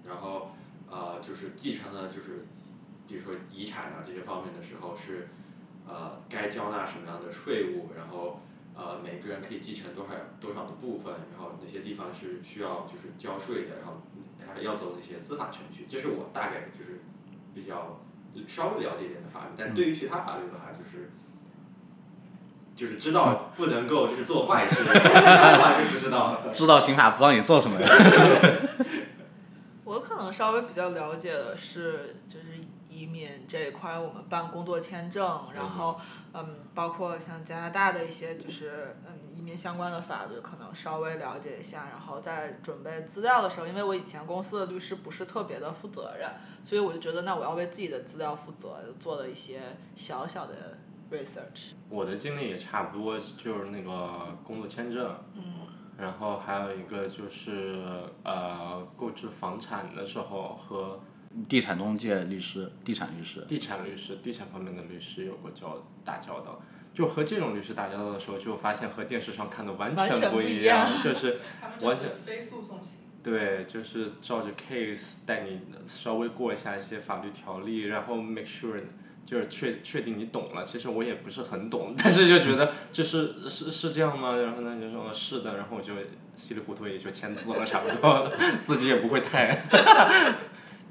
[0.07, 0.51] 然后
[0.91, 2.45] 呃就是继承的就是
[3.09, 5.29] 比如说遗产啊这些方面的时候是。
[5.87, 8.41] 呃，该交纳什么样的税务，然后
[8.75, 14.03] 呃每个人可以继承多少多少的部分，然后哪些地方是需要就是交税的，然后
[14.55, 17.03] 还要走哪些司法程序，这是我大概就是
[17.55, 18.01] 比较
[18.49, 21.11] 稍微了解一点的法律，但对于其他法律的话，就是
[22.75, 26.51] 就是知道 不能够就是做坏事，其他的话就不知道了。
[26.55, 27.89] 知道刑法不让你做什么呀？
[29.85, 32.59] 我可能稍微比较了解的是，就是
[32.95, 35.99] 移民这一块，我们办工作签证，然后
[36.33, 41.89] 嗯，包括像加拿大的一些就是嗯移民相关的法律，可能稍微了解一下。
[41.91, 46.31] 然后在准备资料的时候，因为我以前公司的律师不是特别的负责任，
[46.63, 49.61] 所以我就觉得那我要为自己的资料负责，做了一些
[49.97, 50.79] 小小的
[51.11, 51.73] research。
[51.91, 55.43] 我的经历也差不多，就是那个工作签证，嗯
[55.97, 57.81] 然后还有一个就是
[58.25, 60.99] 呃购置房产的时候和
[61.49, 63.45] 地产中介律师、地产律师。
[63.49, 66.61] 地产律师、地产方面的律师有过交打交道，
[66.93, 71.39] 就和这种律师打交道的时候，就发现和电视上看的完完全不不一样，样就是
[71.83, 73.01] 完全就是非诉讼型。
[73.23, 78.79] 对，就是照着 case 带你稍微过一下一些法律条例，然后 make sure
[79.25, 80.63] 就是确确定你懂了。
[80.63, 84.37] 其实我也不是很懂，但是就觉得这是是是这样吗？
[84.37, 85.95] 然后呢就说是的，然后我就
[86.37, 88.31] 稀里糊涂也就签字了，差不多，
[88.63, 89.65] 自己也不会太。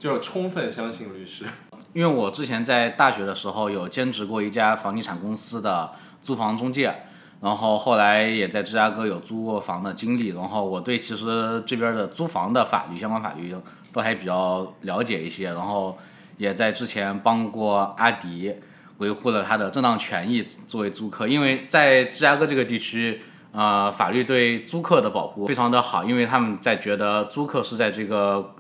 [0.04, 1.46] 就是充分相信律师。
[1.94, 5.90] 因为我之前在大学的时候有兼职过一家房地产公司的
[6.22, 6.94] 租房中介，
[7.40, 13.56] 然后后来也在芝加哥有租过房的经历，然后我对其实这边的租房的法律相关法律
[13.94, 15.98] 都还比较了解一些，然后
[16.36, 18.54] 也在之前帮过阿迪
[18.98, 23.22] 维护了他的正当权益作为租客，因为在芝加哥这个地区。
[23.56, 28.56] 呃，法律对租客的保护非常的好，因为他们在觉得租客是在这个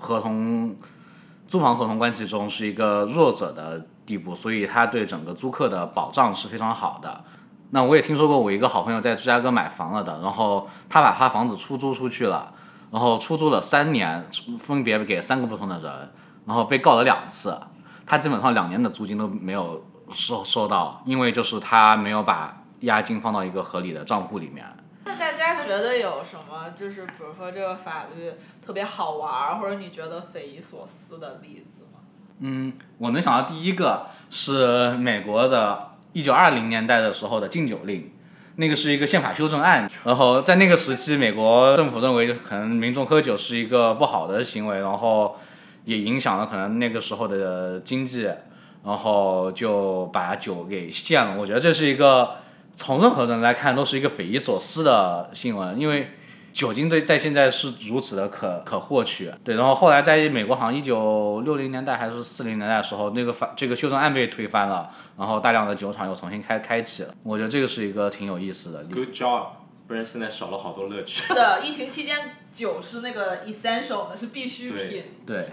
[0.00, 0.76] 合同
[1.46, 7.24] 租房合同关系中是一个弱者的地步，所以他对整个租客的保障是非常好的。
[7.70, 12.52] 那我也听说过，我一个好朋友在芝加哥买房了的，然后他把他房子出租出去了，
[12.90, 14.26] 然后出租了三年，
[14.58, 16.10] 分别给三个不同的人，
[16.46, 17.58] 然后被告了两次，
[18.06, 22.54] 他基本上两年的租金都没有收收到，因为就是他没有把。
[22.82, 24.64] 押金放到一个合理的账户里面。
[25.04, 28.30] 那大家觉得有什么就是比如说这个法律
[28.68, 32.00] 特别好玩儿，或者你觉得匪夷所思的例子吗？
[32.40, 38.12] 嗯，我能想到第一个是美国的一九二零年代的时候的禁酒令，
[38.56, 45.38] 那个是一个宪法修正案，然后在那个时期，美国政府认为可能民众喝酒是一个不好的行为，然后
[45.86, 48.30] 也影响了可能那个时候的经济，
[48.84, 51.34] 然后就把酒给限了。
[51.40, 52.32] 我觉得这是一个。
[52.76, 56.12] 从任何人来看，都是一个匪夷所思的新闻，因为
[56.58, 59.32] 酒精对在现在是如此的可可获取。
[59.44, 67.14] 对，然后后来在美国好像一九六零年代还是四零年代的时候，那个法这个修正案被推翻了，然后大量的酒厂又重新开开启了。
[67.22, 68.82] 我觉得这个是一个挺有意思的。
[68.86, 69.46] Good job，
[69.86, 71.28] 不然现在少了好多乐趣。
[71.28, 72.16] 是的，疫情期间
[72.52, 75.04] 酒是那个 essential 的，是必需品。
[75.24, 75.46] 对。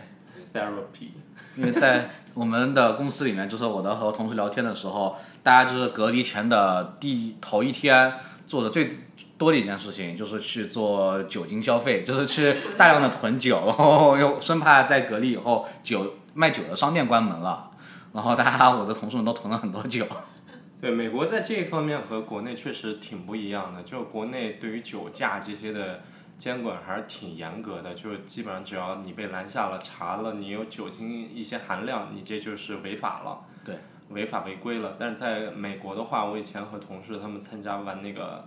[0.51, 1.09] Therapy。
[1.55, 8.11] 因为在我们的公司里面，就是我的和同事聊天的时候，大家就是隔离前的第头一天
[8.47, 8.89] 做的最
[9.37, 17.71] 多的一件事情，就是去做酒精消费， 就是去大量的囤酒， 然后又生怕在隔离以后酒卖酒的商店关门了，
[18.13, 20.05] 然后大家我的同事们都囤了很多酒。
[20.81, 26.01] 对，美国在这一方面和国内确实挺不一样的，就国内对于酒驾这些的。
[26.37, 33.39] 监管还是挺严格的，就是基本上只要你被拦下了，查了你有酒精一些含量，你这就是违法了。
[33.63, 33.77] 对。
[34.09, 38.45] 违法违规了，但是在美国的话，我以前和同事他们参加完那个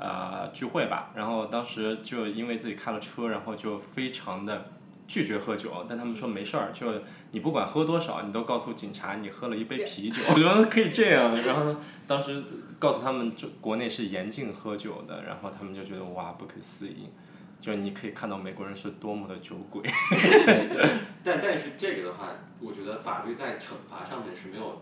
[0.00, 4.72] 呃聚会吧，然后当时就因为自己开了车，然后就非常的
[5.06, 6.86] 拒绝喝酒，但他们说没事儿，就
[7.32, 10.22] 你不管喝多少，你都告诉警察你喝了一杯啤酒。
[10.30, 12.42] 我觉得可以这样，然后当时
[12.78, 17.10] 告诉他们，就国内是严禁喝酒的，然后他们就觉得哇不可思议。
[17.60, 19.82] 就你可以看到美国人是多么的酒鬼，
[21.22, 24.80] 但但是这个的话，我觉得法律在惩罚上面是没有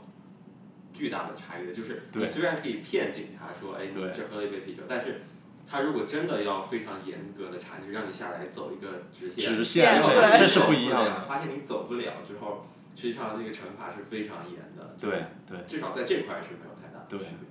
[0.92, 1.72] 巨大的差异的。
[1.72, 5.22] 就是你虽然可以骗警察说，哎，你只喝了一杯啤酒，但是
[5.70, 10.02] 他如果真的要非常严格的查，就让你下来走一个直线，直线，
[10.38, 11.26] 这是不一样的。
[11.26, 14.96] 发现你走不了之后，实际上那个惩罚是非常严的。
[15.00, 15.64] 对对。
[15.66, 17.48] 至少在这块是没有太大的区别。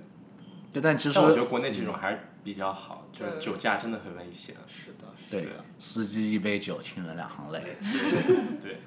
[0.70, 4.54] 对，但其实我觉得国内这种还是比较好，就是酒驾真的很危险。
[4.66, 5.64] 是的，是的。
[5.78, 7.76] 司机一杯酒，亲人两行泪。
[8.60, 8.80] 对，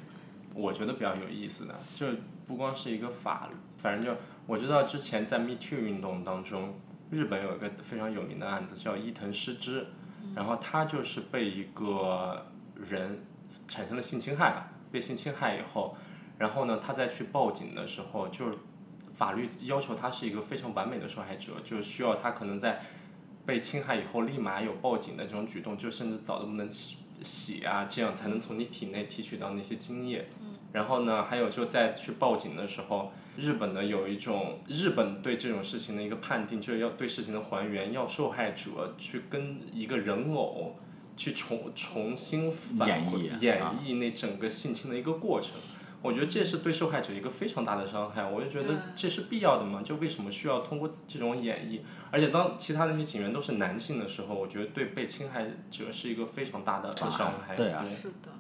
[0.54, 2.06] 我觉得比较有意思的，就
[2.46, 6.74] 不光是一个法律，反正就我知道之前在 Me Too 运动当中，
[7.10, 9.88] 日本有一个非常有名的案子叫伊藤诗织，
[10.36, 13.26] 然后他就是被一个人
[13.66, 15.96] 产生了性侵害吧，被性侵害以后，
[16.38, 18.58] 然后呢，他再去报警的时候就是。
[19.14, 22.82] 法律要求他是一个非常完美的受害者，就需要他可能在
[23.46, 30.28] 被侵害以后立马有报警的这种举动，就甚至早都不能洗洗啊，这样才能从你体内提取到那些精液。
[30.74, 40.78] 然后呢，还有就在去报警的时候，日本呢有一种日本对这种事情的一个判定，就是要对事情的还原，要受害者去跟一个人偶
[41.18, 42.88] 去重重新反
[43.42, 45.52] 演绎那整个性侵的一个过程。
[46.04, 49.84] 我觉得这是对受害者一个非常大的伤害，我就觉得这是必要的嘛？
[49.84, 51.82] 就为什么需要通过这种演绎？
[52.10, 57.56] 而且当其他那些警员都是男性的时候，我觉得对被侵害者是一个非常大的伤害。
[57.56, 58.32] 对啊，是的。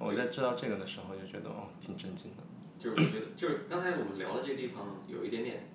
[0.00, 2.42] 我在知道这个的时候就觉得哦，挺震惊的。
[2.76, 5.68] 就是我觉得，就是刚才我们聊的这个地方有一点点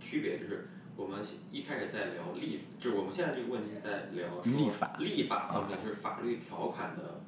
[0.00, 1.20] 区别，就是我们
[1.50, 7.20] 一开始在聊立，就是我们现在这个问题是在聊立法立法方面，就是法律条款的，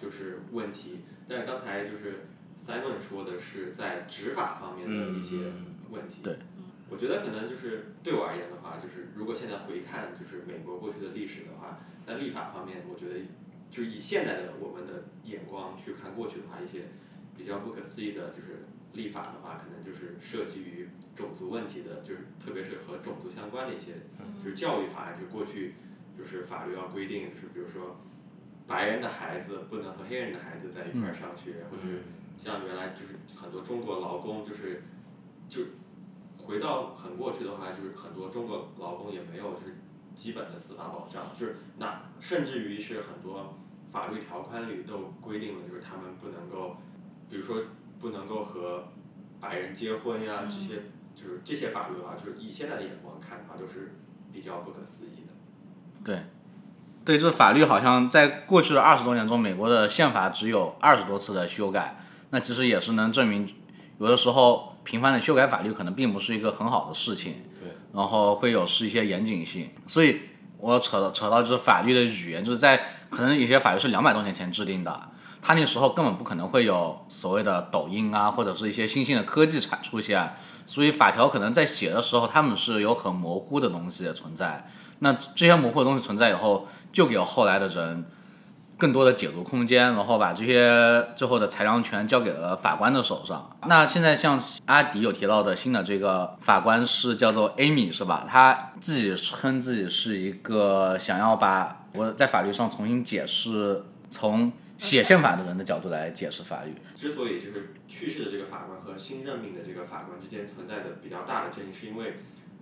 [0.00, 1.00] 就是问题。
[1.28, 2.28] 但是刚才就是。
[2.58, 5.52] Simon 说的是在执法方面的一些
[5.90, 6.22] 问题。
[6.22, 6.36] 对。
[6.88, 13.26] 我觉得可能就是对我而言的话，就是如果现在回看就是美国过去的历史的话，在立法方面，我觉得
[13.70, 16.84] 就是以现在的我们的眼光去看过去的话，一些
[17.36, 23.94] 比较不可思议的，就是立法的话，可能就是涉及于种族问题的，就是特别是和种族相关的一些，
[24.44, 25.74] 就是教育法，就过去
[26.16, 28.00] 就是法律要规定，就是比如说。
[28.68, 32.02] 白人的孩子不能和黑人的孩子在一块儿上学，或者是
[32.38, 34.82] 像原来就是很多中国劳工就是
[35.48, 35.62] 就
[36.36, 39.76] 回到很过去的话，就是很多中国劳工也没有就是
[40.14, 43.58] 基本的司法保障，就是那甚至于是很多
[43.90, 46.76] 法律条款里都规定了，就是他们不能够，
[47.28, 47.62] 比如说
[47.98, 48.88] 不能够和
[49.40, 50.82] 白人结婚呀，这些
[51.14, 53.94] 就是这些法律的话，就是以现在的眼光看的话，都是
[54.32, 55.32] 比较不可思议的。
[56.04, 56.22] 对，
[57.04, 61.96] 对，这法律好像在过去的二十多年中，美国的宪法只有二十多次的修改，
[62.36, 63.48] 那其实也是能证明，
[63.98, 67.44] 有的时候频繁的修改法律可能并不是一个很好的事情。
[67.58, 67.70] 对。
[67.94, 70.20] 然后会有失一些严谨性，所以
[70.58, 72.78] 我扯到扯到就是法律的语言，就是在
[73.08, 75.08] 可能有些法律是两百多年前制定的，
[75.40, 80.34] 它那时候根本不可能会有所谓的抖音啊，或者是一些新兴的科技产出现，
[80.66, 84.68] 所以法条可能在写的时候，他们是有很模糊的东西存在。
[84.98, 88.04] 那这些模糊的东西存在以后，就给后来的人
[88.78, 93.56] 更多的解读空间，然后把这些最后的裁量权交给了法官的手上。
[93.66, 98.26] 那现在像阿迪有提到的新的这个法官是叫做 Amy 是吧？
[98.28, 106.74] 他自己称自己是一个想要把我在法律上重新解释，从写宪法的人的角度来解释法律。
[106.94, 112.18] 之所以就是去世的这个法官和新任命的这个法官之间存在的比较大的争议，是因为，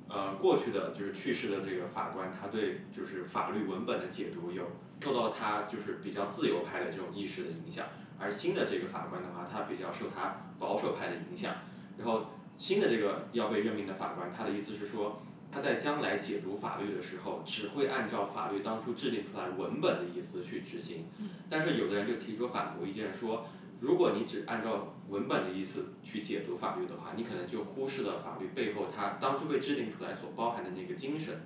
[0.08, 7.86] 呃，过去的就是去世的这个法官，他对就是法律文本的解读有受到他就是比较自由派的这种意识的影响，
[8.18, 11.54] 而新的这个法官的话，他比较受他保守派的影响。
[11.98, 12.26] 然后
[12.56, 21.06] 新的这个要被任命的法官，他的意思是说，他在将来解读法律的时候，只会按照法律当初制定出来文本的意思去执行。
[21.48, 23.46] 但是有的人就提出反驳意见说，
[23.84, 31.42] 如果你只按照文本的意思去解读法律的话，你可能就忽视了法律背后它当初被制定出来所包含的那个精神。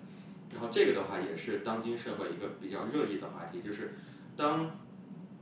[0.52, 3.96] 然后这个的话也是当今社会一个比较热议的话题，就是
[4.36, 4.70] 当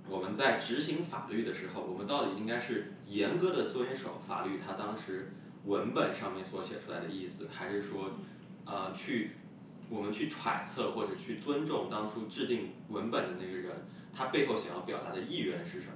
[0.09, 5.29] 我们在执行法律的时候，我们到底应该是严格的遵守法律它当时
[5.67, 8.13] 文本上面所写出来的意思，还是说，
[8.65, 9.33] 呃，去
[9.91, 13.85] 我们去揣测或者去尊重当初制定文本的那个人，
[14.15, 15.93] 他背后想要表达的意愿是什么？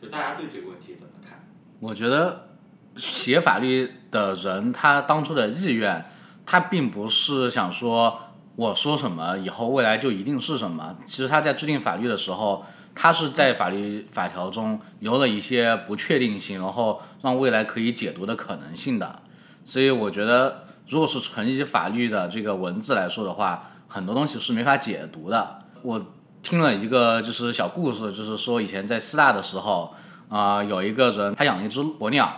[0.00, 1.44] 就大家对这个问题怎么看？
[1.80, 2.48] 我觉得
[2.96, 6.04] 写法律的人，他当初的意愿，
[6.44, 8.18] 他并不是想说
[8.56, 10.96] 我说什么以后未来就一定是什么。
[11.04, 19.22] 其实他在制定法律的时候，他是在法律法条中留了一些不确定性，然后让未来可以解读的可能性的。
[19.64, 25.58] 所以我觉得，如果是纯以法律的这个文字来说的话，很多东西是没法解读的。
[25.82, 26.00] 我
[26.46, 29.92] 听了一个就是小故事，就是说以前在希腊的时候，
[30.28, 32.32] 啊、有一个人他养了一只鸵鸟，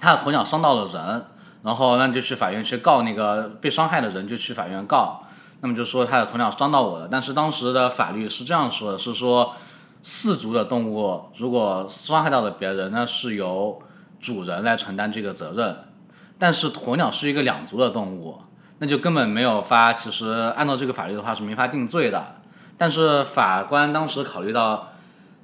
[0.00, 1.24] 他的鸵鸟伤到了人，
[1.64, 5.24] 然后那就去法院去告那个被伤害的人，就去法院告，
[5.60, 9.56] 那么就说他的鸵鸟伤到我了，但是当时的法律是这样说的，是说
[10.02, 13.82] 四足的动物如果伤害到了别人，那是由
[14.20, 15.76] 主人来承担这个责任，
[16.38, 18.38] 但是鸵鸟是一个两足的动物，
[18.78, 22.35] 那就根本没有法，其实按照这个法律的话是没法定罪的。
[22.78, 24.92] 但是法官当时考虑到，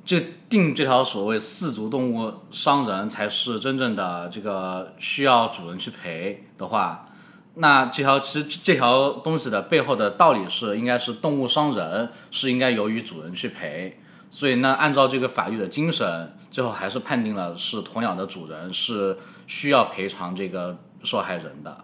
[0.05, 7.09] 这定这条所谓四足动物伤人才是真正的这个需要主人去赔的话，
[7.55, 13.99] 那这条其实这条东西的背后的道理是，应该是动物伤人是应该由于主人去赔。
[14.30, 21.76] 所以呢，按照这个法律的精神，最后还是判定了是鸵鸟的主人是需要赔偿这个受害人的。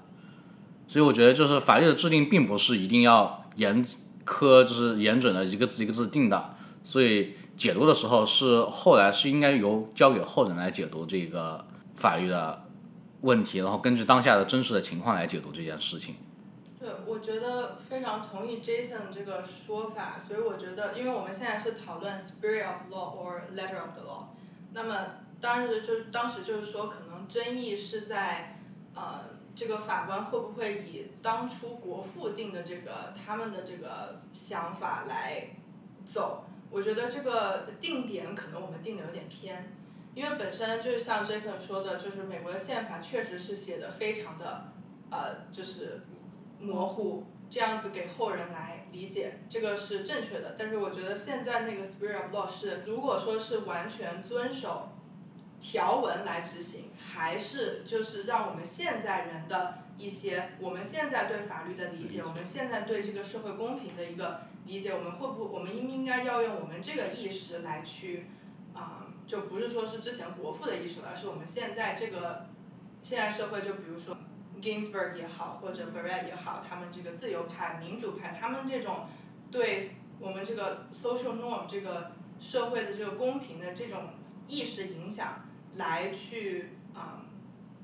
[0.86, 3.86] 所以我觉得，就是法律的制定并不是一定要严
[4.28, 6.54] 科，就是严准的一个字一个字定的。
[6.84, 11.64] 所以解读的时候是后来是应该由交给后人来解读这个
[11.96, 12.64] 法律的
[13.22, 16.16] 问题，然后根据当下的真实的情况来解读这件事情。
[16.78, 24.26] 对，我觉得非常同意 Jason 这个说法，所以我觉得，因为我们现在是讨论 spirit of law or letter of the law，
[24.72, 24.94] 那么
[25.40, 28.60] 当时就当时就是说，可能争议是在
[28.94, 29.24] 呃
[29.58, 35.48] 这个法官会不会以当初国父定的这个他们的这个想法来
[36.04, 36.44] 走。
[36.70, 39.74] 我觉得这个定点可能我们定的有点偏，
[40.14, 44.68] 因为本身就像 Jason 说的，就是美国的宪法确实是写的非常的
[45.10, 46.02] 呃就是
[46.60, 50.54] 模糊，这样子给后人来理解，这个是正确的。
[50.56, 54.90] 但是我觉得现在那个 spirit of law 是，如果说是完全遵守
[55.58, 68.26] 条文来执行，还是就是让我们现在人的一些我们现在对法律的理解，我们现在对这个社会公平的一个理解，我们会不我们应不应该要用我们这个意识来去，
[68.72, 72.46] 啊、就不是说是之前国父的意识了，而是我们现在这个
[73.02, 74.16] 现在社会，就比如说
[74.62, 79.08] Ginsburg 也好，或者 Barrett 也好，他们这个自由派、民主派，他们这种
[79.50, 79.90] 对
[80.20, 84.04] 我们这个 social norm 这个社会的这个公平的这种
[84.46, 85.44] 意识影响
[85.74, 87.24] 来去嗯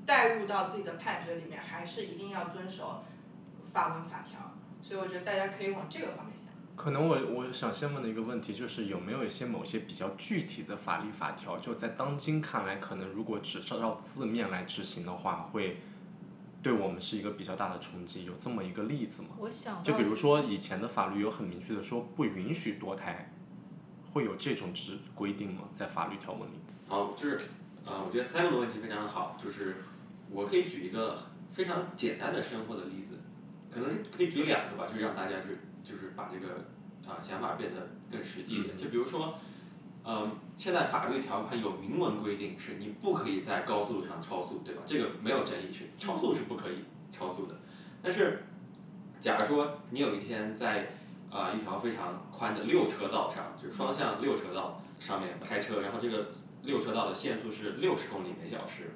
[0.05, 3.03] 带入到自己的判决里面，还是一定要遵守
[3.73, 4.53] 法文法条。
[4.81, 6.45] 所以我觉得大家可以往这个方面想。
[6.75, 15.81] 可能我我想先问的一个问题就是有没有一些某些比较具体的法律法条，就在当今看来，可能如果只照照字面来执行的话，会
[16.61, 18.25] 对我们是一个比较大的冲击。
[18.25, 19.29] 有这么一个例子吗？
[19.39, 23.31] 我想就比如说以前的法律有很明确的说不允许堕胎，
[24.11, 25.63] 会有这种制规定吗？
[25.73, 26.59] 在法律条文里？
[26.87, 27.39] 好，就是
[27.85, 29.75] 呃，我觉得 Simon 的问题非常好，就是
[30.31, 31.19] 我可以举一个
[31.51, 33.19] 非常简单的生活的例子，
[33.71, 35.49] 可能可以举两个吧，就是让大家就
[35.83, 36.65] 就是把这个
[37.07, 38.75] 啊、想法变得更实际一点。
[38.75, 39.37] 就比如说，
[40.03, 44.81] 嗯，现在法律条款有明文规定是你不可以在高速路上超速，对吧？
[44.85, 47.55] 这个没有争议，是超速是不可以超速的。
[48.01, 48.43] 但是，
[49.19, 50.91] 假如说你有一天在
[51.31, 56.31] 啊、一条非常宽的六车道上，就是双向六车道上面开车，然后这个
[56.65, 58.91] 六车道的限速是六十公里每小时，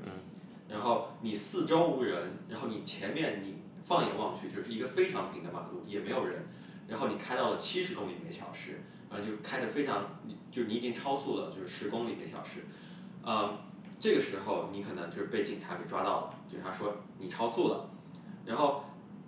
[0.68, 6.48] 然后你四周无人，然后你前面你放眼望去就是一个非常平的马路，也没有人，
[6.88, 12.66] 然后你开到了七十公里每小时，然后就开得非常，你就你已经超速了，就是十公里每小时，
[13.24, 13.60] 啊、
[14.00, 17.90] 这个时候你可能就是被警察给抓到了，警察说你超速了，
[18.46, 18.86] 然后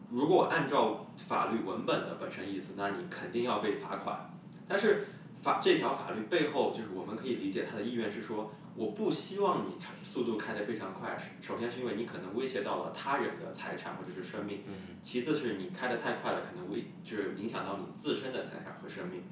[0.10, 4.28] 如果按照法律文本的本身意思，那你肯定要被罚款。
[4.68, 5.08] 但是
[5.42, 9.74] 法这条法律背后，就是我们可以理解他的意愿是说，我不希望你
[10.04, 11.18] 速度开得非常快。
[11.42, 14.62] 首先是因为你可能威胁到了他人的财产或者是生命，
[15.02, 19.24] 其次是你开得太快了，可能危就是影响到你自身的财产和生命。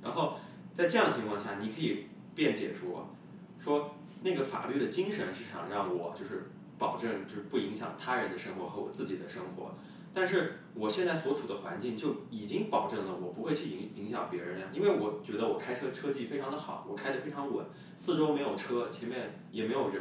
[0.00, 0.38] 然后
[0.72, 3.10] 在这样的情况下，你可以辩解说，
[3.58, 9.74] 说那个法律的精神是想让我就是保证就是不影响他人的生活和我自己的生活。
[10.14, 17.66] 但是我现在所处的环境就已经保证了我不会去影影响别人呀，因为我觉得我开车车技非常的好，我开的非常稳，
[17.96, 20.00] 四周没有车，前面也没有人。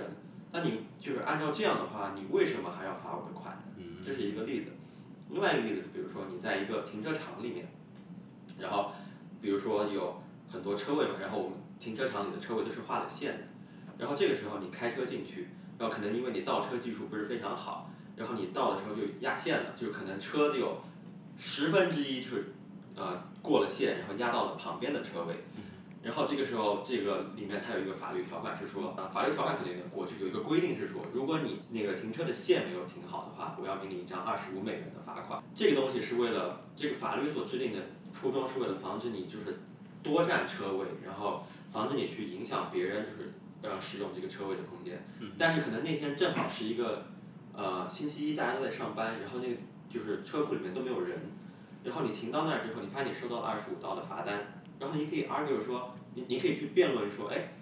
[0.51, 3.83] 那你就是按照这样的话，你为什么还要罚我的款呢？
[4.05, 4.69] 这是一个例子。
[5.31, 7.67] 另外一个例子，就比如说你在一个停车场里面，
[8.59, 8.91] 然后
[9.41, 13.43] 比如说有很多车位嘛，然后我们停车场里的车位都是画了线的，
[13.97, 15.47] 然后这个时候你开车进去，
[15.77, 20.81] 然后可能因为你倒车技术不是非常好，然后你到的时候就压线了，就是可能车的有
[21.37, 22.53] 十分之一就是
[22.95, 25.35] 呃过了线，然后压到了旁边的车位。
[26.03, 35.43] 然后这个时候，这个里面它有一个法律条款是说，啊，法律条款肯定有点过，就有一个规定是说，如果你那个停车的线没有停好的话，我要给你一张二十五美元的罚款。
[35.53, 37.79] 这个东西是为了这个法律所制定的
[38.13, 39.59] 初衷是为了防止你就是
[40.01, 45.03] 多占车位，然后防止你去影响别人就是呃使用这个车位的空间。
[45.37, 47.05] 但是可能那天正好是一个
[47.57, 51.19] 呃星期一，大家都在上班，然后那个就是车库里面都没有人，
[51.83, 57.53] 然后你停到那儿之后，你发现你收到了二十五刀的罚单，然后你可以 argue 说，你你可以去辩论说，哎，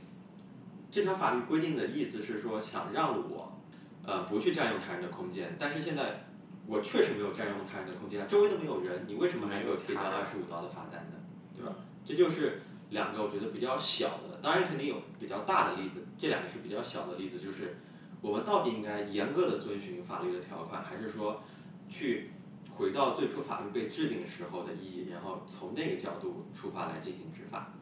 [0.91, 3.57] 这条法律规定的意思是说想让我
[4.03, 6.25] 呃不去占用他人的空间，但是现在
[6.67, 11.15] 我确实没有占用他人的空间，周围都没有人，你为什么还给我贴交二十五刀的罚单呢？
[11.55, 11.73] 对吧？
[12.03, 17.77] 这就是两个我觉得比较小的，当然肯定有比较大的例子，这两个是比较小的例子，就是
[18.25, 21.43] 我们到底应该严格的遵循法律的条款，还是说
[21.87, 22.31] 去
[22.75, 27.73] 回到最初法律被制定时候的意义，然后从那个角度出发来进行执法？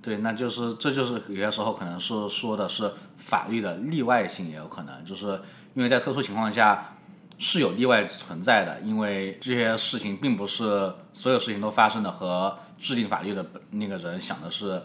[0.00, 5.42] 对，那就是这就是有些时候可能是说的是法律的例外性，也有可能就是
[5.74, 6.96] 因为在特殊情况下
[7.36, 14.80] 是有例外存在的，因为这些事情并不是所有事情都发生的和制定法律的那个人想的是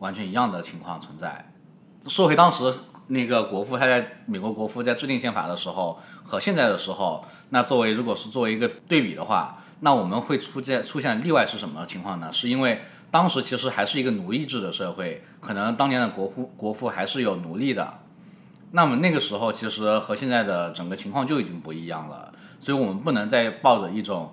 [0.00, 1.54] 完全一样的情况存在。
[2.06, 2.72] 说回当时
[3.08, 12.32] 那个国父，他在美国国父在制定宪法的时候和现在的时候，那作为如果是作为一个对比的话，那我们会出现出现例外是什么情况呢？
[12.32, 12.80] 是因为
[13.10, 17.98] 当时其实还是一个奴役制的社会，可能当年的国父国父还是有奴隶的。
[18.72, 24.32] 那么那个时候其实和现在的整个情况就已经不一样了，所以我们不能再抱着一种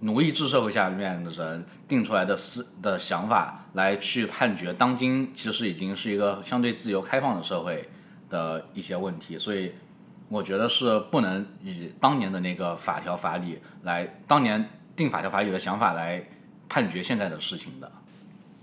[0.00, 7.86] 奴役制社会下面的人定出来的思的想法来去判决当今其实已经是一个相对自由开放的社会
[8.36, 9.72] 的一些问题，所以
[10.28, 16.28] 我觉得是不能以当年的那个法条法理来当年定法条法理的想法来
[16.68, 17.90] 判决现在的事情的。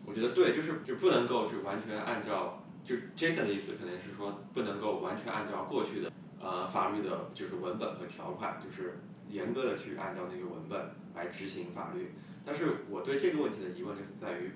[0.06, 9.00] 我觉得对，就是就不能够是完全按照，就 Jason 的意思可能是说不能够完全按照过去的呃法律的就是文本和条款，就是
[9.30, 12.14] 严格的去按照那个文本来执行法律。
[12.46, 14.52] 但是我对这个问题的疑问就是在于，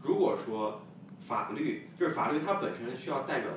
[0.00, 0.80] 如果说
[1.20, 3.50] 法律就是法律它本身需要代表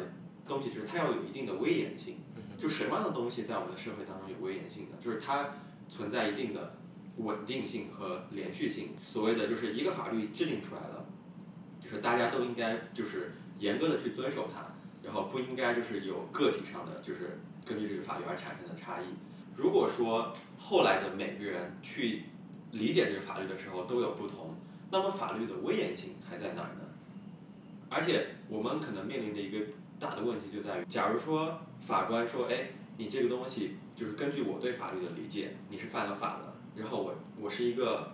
[0.47, 2.17] 东西，就是它要有一定的威严性。
[2.57, 5.49] 就什么样的东西在我们的社会当中有威严性的，就是它
[5.87, 6.73] 存在一定的
[7.17, 8.95] 稳定性和连续性。
[9.05, 11.05] 所谓的就是一个法律制定出来了，
[11.79, 14.73] 就是大家都应该就是严格的去遵守它，
[15.03, 19.05] 然后不应该就是有个体上的就是根据这个法律而产生的差异。
[19.55, 22.23] 如果说后来的每个人去
[22.71, 24.55] 理解这个法律的时候都有不同，
[24.89, 26.81] 那么法律的威严性还在哪儿呢？
[27.87, 29.63] 而且我们可能面临的一个
[29.99, 38.11] 大的问题就在于，假如说法官说，哎，你这个东西就是根据我对法律的理解，你是犯了法的，然后我我是一个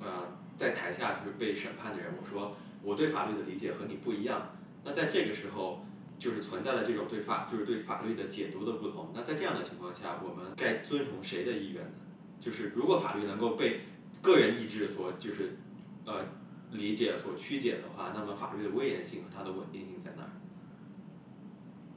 [0.00, 4.54] 呃在台下就是被审判的人，我说我对法律的理解和你不一样，
[4.84, 5.84] 那在这个时候
[6.18, 9.10] 就是存在了这种对法就是对法律的解读的不同。
[9.14, 11.96] 那在这样的情况下，我们该遵从谁的意愿呢？
[12.40, 13.82] 就是如果法律能够被
[14.20, 15.56] 个人意志所就是
[16.04, 16.26] 呃
[16.72, 20.28] 理解所曲解的话，那么法律的威严性和它的稳定性在哪？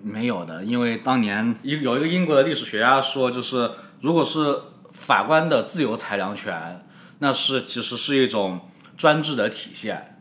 [0.05, 4.55] 没有的，因为当年一有一个英国的历史学家说，就是如果是
[4.91, 6.85] 法官的自由裁量权，
[7.17, 10.19] 那是其实是一种专制的体现，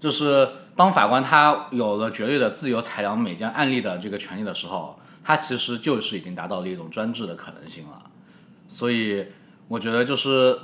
[0.00, 8.02] 就是当法官他有了绝对的自由裁量每件案例的这个权利的时候，他其实就是已经达到了一种专制的可能性了。
[8.66, 9.26] 所以
[9.68, 10.58] 我觉得就是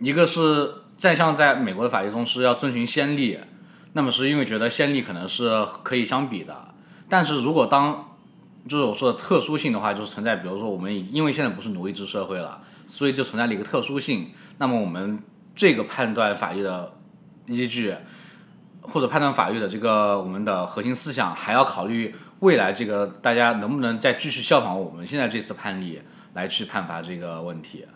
[0.00, 3.38] 一个是在像在美国的法律中是要遵循先例，
[3.92, 6.64] 那么是因为觉得先例可能是可以相比的。
[7.08, 8.16] 但是如果当
[8.68, 14.30] 就是我说的特殊性的话，就是存在，比如说我们因为现在不是奴隶制社会了，所以就存在了一个特殊性。
[14.58, 15.18] 那么我们
[15.54, 16.92] 这个判断法律的
[17.46, 17.94] 依据，
[18.82, 26.02] 或者判断法律的这个我们的核心思想，还要考虑未来这个大家能不能再继续效仿我们现在这次判例
[26.34, 27.86] 来去判罚这个问题。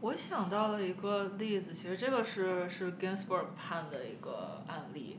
[0.00, 5.18] 我想到了一个例子，其实这个是是 Ginsburg 判的一个案例，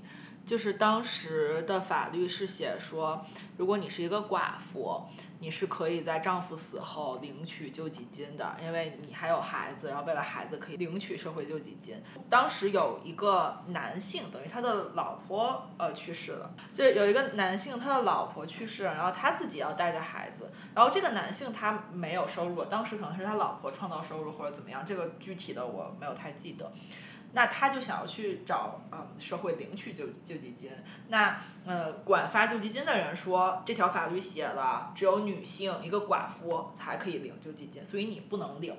[0.51, 3.25] 就是当时的法律是写说，
[3.55, 5.01] 如果你是一个寡妇，
[5.39, 11.95] 你是可以在丈夫死后领取救济金的，因为你还有孩子，然后为了孩子可以领取社会救济金。
[12.29, 26.69] 当时有一个男性，等于他的老婆呃去世了，就是有一个男性他的老婆去世了，然后他自己要带着孩子，然后这个男性他没有收入，当时可能是他老婆创造收入或者怎么样，这个具体的我没有太记得。
[27.34, 30.69] 那他就想要去找呃社会领取救救济金。
[31.07, 38.75] 那呃管发救济金的人说，这条法律写了，只有女性一个寡妇才可以领救济金，所以你不能领。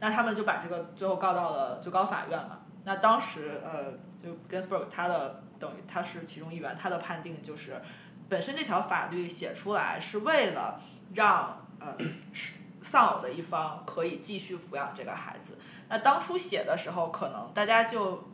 [0.00, 2.58] 那他们就把这个最后告到了最高法院嘛。
[2.84, 7.80] 那当时呃就 Ginsburg 他的等于他是其中一员，他的判定就是，
[8.28, 10.80] 本身这条法律写出来是为了
[11.14, 11.96] 让呃
[12.82, 15.56] 丧偶的一方可以继续抚养这个孩子。
[15.88, 18.24] 那当初写的时候，可能大家就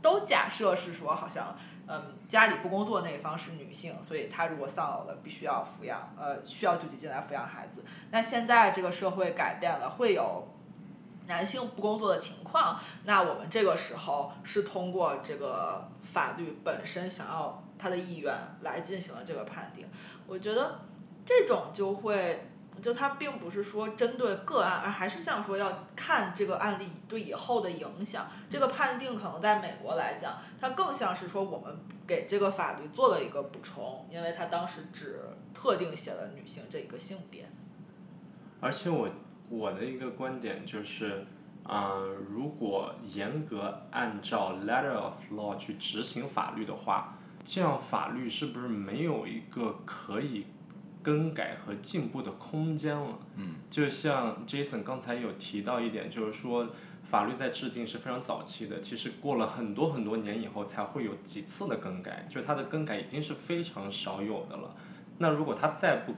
[0.00, 7.84] 都假设是说，好像嗯家里不工作那一方是女性，所以她如果丧偶了，必须要抚养呃需要救济金来抚养孩子。
[8.10, 10.48] 那现在这个社会改变了，会有
[11.26, 19.86] 男性不工作的情况，那我们这个时候是通过这个法律本身想要他的意愿来进行了这个判定。
[20.26, 20.80] 我觉得
[21.26, 22.48] 这种就会。
[22.82, 28.26] 就它并不是说针对个案，而还是像说要看这个案例对以后的影响。
[28.50, 35.20] 这个判定可能在美国来讲，它更像是说我们给这个法律做了一个补充，因为它当时只
[35.54, 37.48] 特定写了女性这一个性别。
[38.60, 39.08] 而且我
[39.48, 41.26] 我的一个观点就是，
[41.68, 50.46] 嗯、如果严格按照 letter of law 去执行法律的话，这样法律是不是没有一个可以
[51.04, 53.18] 更改和进步的空间了？
[53.36, 56.66] 嗯，就像 Jason 刚才有提到一点，就是说
[57.04, 64.74] 法律在制定是非常早期的，其实过了很多很多年以后才会有几次的更改，就它的更改已经是非常少有的了。
[65.18, 66.14] 那如果它再不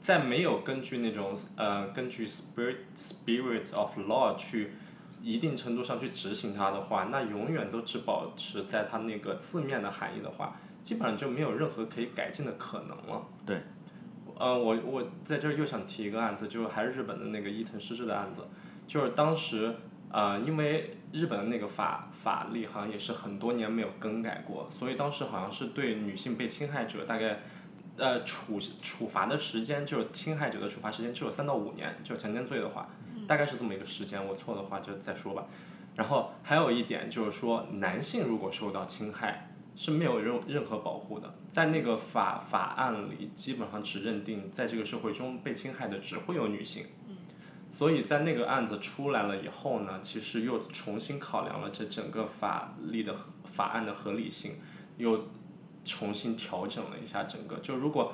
[0.00, 4.72] 再没有根据那种呃根据 spirit spirit of law 去
[5.20, 13.26] 一定程度上去执行它的话，那永远都只保持在它那个字面的含义的话，基本上就没有任何可以改进的可能了。
[13.44, 13.60] 对。
[14.38, 18.46] 呃，我我在这儿又想提一个案子，就是还是日本的那个伊藤诗织的案子，
[18.86, 19.74] 就是当时
[20.10, 27.40] 呃因为日本的那个法法律好像也是很多年没有更改过，所以当时好像是对女性被侵害者大概。
[27.98, 32.88] 呃，处处罚的时间就是侵害者的处罚时间只有三到五年，就强奸罪的话，
[33.28, 34.26] 大概是这么一个时间。
[34.26, 35.44] 我错的话就再说吧。
[35.94, 46.86] 然后还有一点就是说，男性如果受到侵害是没有任任何保护的，在那个法法案里基本上只认定在这个社会中被侵害的只会有女性。
[47.70, 54.56] 所以在那个案子出来了以后呢，其实又重新考量了这整个法律的法案的合理性，
[54.98, 55.28] 又
[55.82, 57.56] 重新调整了一下整个。
[57.60, 58.12] 就如果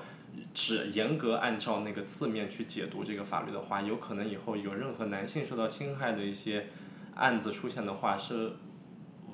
[0.54, 6.68] 只严格按照那个字面去解读这个法律的话，有可能以后有任何男性受到侵害的一些
[7.16, 8.52] 案子出现的话，是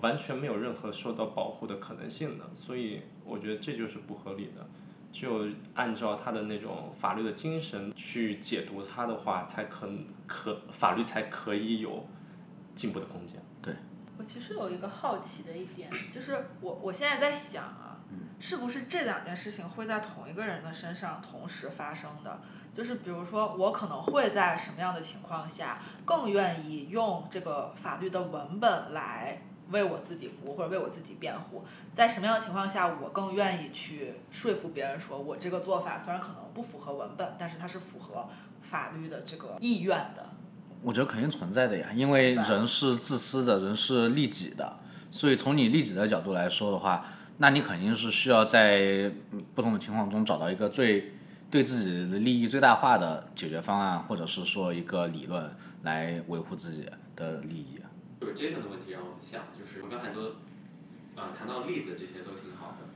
[0.04, 4.66] 完全没有任何受到保护的可能性的，所以我觉得这就是不合理的。
[5.10, 9.88] 只有按照他的那种法律的精神去解读它的话，才可
[10.26, 12.04] 可法律才可以有
[12.74, 13.40] 进步的空间。
[13.62, 13.74] 对
[14.18, 17.96] 我其实有一个好奇的一点，就是我我现在在想啊，
[18.38, 22.42] 是不是这两件事情会在同一个人的身上同时发生的？
[22.74, 29.40] 就是比如说，我可能会在什么样的情况下更愿意用这个法律的文本来
[29.70, 31.64] 为我自己服务或者为我自己辩护？
[31.92, 38.28] 在什么样的情况下，我更愿意去说服别人说我这个做法虽然可能不符合文本，但是它是符合
[38.62, 40.30] 法律的这个意愿的？
[40.82, 47.06] 我觉得肯定存在的呀，因为人是自私的，人是利己的，所以从你利己的角度来说的话，
[47.38, 49.10] 那你肯定是需要在
[49.54, 51.14] 不同的情况中找到一个最
[51.50, 55.50] 对自己的利益最大化的解决方案，或者是说一个理论
[55.84, 56.86] 来维护自己
[57.16, 57.80] 的利益。
[58.24, 60.36] 就是 Jason 的问题让我想，就是我们刚才都，
[61.14, 62.88] 呃，谈到例子这些都挺好的，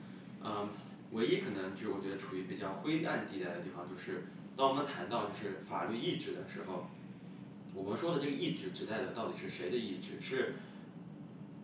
[0.43, 0.69] 嗯，
[1.13, 4.25] 唯一可能就是我觉得处于比较灰暗地带的地方，就是
[4.57, 6.89] 当我们谈到就是法律意志的时候，
[7.75, 10.19] 我们说的这个意志指代的到底是谁的意志？
[10.21, 10.55] 是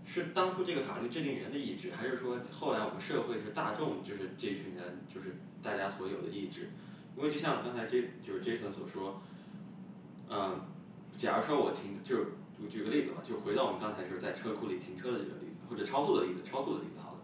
[0.05, 6.69] 是当初这个法律制定人的意志，还是说后来我们社会是大众就是这群人就是大家所有的意志？
[7.17, 9.23] 因为就像刚才 J 就是 Jason 所说，
[10.29, 10.61] 嗯，
[11.17, 12.17] 假如说我停，就
[12.63, 17.19] 我举个例子嘛，就回到我们刚才就是在车库里停车的这个例子，或者超速的例子，超速的例子好了，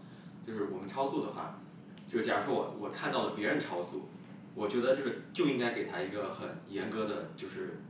[0.47, 1.59] 就是我们超速的话，
[2.07, 4.09] 就假如说我我看到了别人超速，
[4.55, 7.81] 我觉得就是就应该给他一个很严格的就是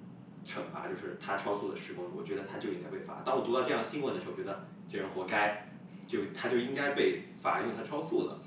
[0.47, 3.22] 惩罚，就是他超速了十公里，我觉得他就应该被罚。
[3.24, 5.70] 当我读到这样的新闻的时候，觉得这人活该，
[6.07, 8.38] 就他就应该被罚，因为他超速了。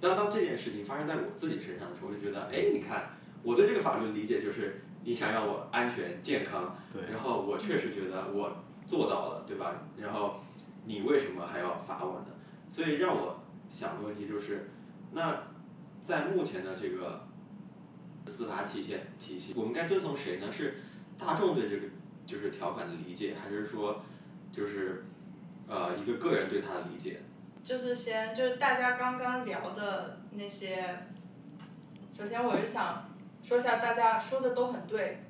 [0.00, 9.82] 当当这件事情发生在我自己身上的时候，我就觉得，哎，你看，我对这个法律的理解就是，你想让我安全健康，对然后我确实觉得我做到了，对吧？
[9.96, 10.40] 然后
[10.84, 12.26] 你为什么还要罚我呢？
[12.70, 14.70] 所以让我想的问题就是，
[15.12, 15.42] 那
[16.00, 17.24] 在目前的这个
[18.26, 20.50] 司法体现体系，我们该遵从谁呢？
[20.50, 20.76] 是
[21.18, 21.86] 大众对这个
[22.24, 24.02] 就是条款的理解，还是说
[24.52, 25.04] 就是
[25.68, 27.20] 呃一个个人对他的理解？
[27.62, 31.06] 就是先就是大家刚刚聊的那些，
[32.12, 33.08] 首先我是想
[33.42, 35.24] 说一下，大家说的都很对，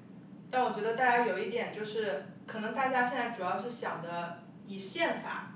[0.51, 5.55] 但我觉得大家有一点就是，可能大家现在主要是想的以宪法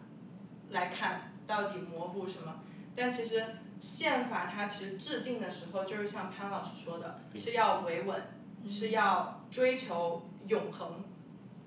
[0.71, 2.61] 来看到底模糊什么，
[2.97, 3.45] 但其实
[3.79, 8.21] 宪法它其实制定的时候，就是像潘老师说的，是要维稳，
[8.69, 11.05] 是要追求永恒，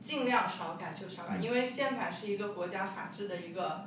[0.01, 3.85] 尽量少改就少改，因为宪法是一个国家法治的一个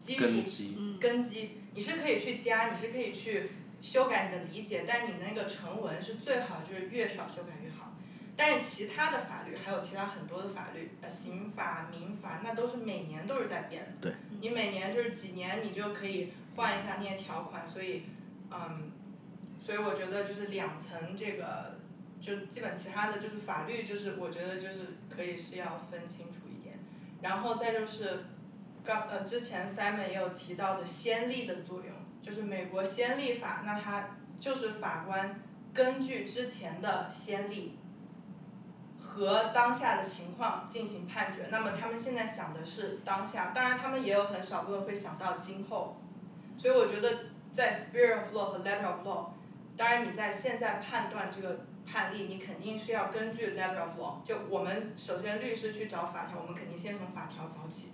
[0.00, 3.52] 基础根基，嗯根基，你是可以去加，你是可以去
[3.82, 7.92] 修改你的理解，但你那个成文是最好就是越少修改越好。
[8.36, 13.88] 但是其他的法律还有其他很多的法律，呃，刑法、民法，那都是每年都是在变的。
[14.00, 14.12] 对。
[14.40, 18.04] 你每年就是几年，你就可以换一下那些条款，所以，
[18.50, 18.92] 嗯，
[19.58, 21.78] 所以我觉得就是两层这个，
[22.20, 26.78] 就基本其他的就是法律，就是我觉得就是可以是要分清楚一点，
[27.20, 28.26] 然后再就是。
[28.84, 35.42] 刚呃，之前 Simon 也有提到的先例的作用，就是美国先例法，那它就是法官
[35.74, 37.76] 根据之前的先例
[39.00, 41.48] 和当下的情况进行判决。
[41.50, 45.96] 那么他们现在想的是当下，当然他们也有很少部分会想到今后。
[46.56, 49.26] 所以我觉得在 Spirit of Law 和 Letter of Law，
[49.76, 54.22] 当然你在现在判断这个判例，你肯定是要根据 Letter of Law。
[54.24, 57.90] 就我们首先律师去找法条，我们肯定先从法条找起。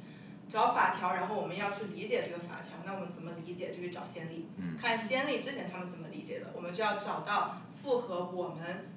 [0.48, 3.68] 找法条，然后我们要去理解这个法条，那我们怎么理解？
[3.68, 4.48] 就去找先例，
[4.80, 8.88] 看先例之前他们怎么理解的，我们就要找到符合我们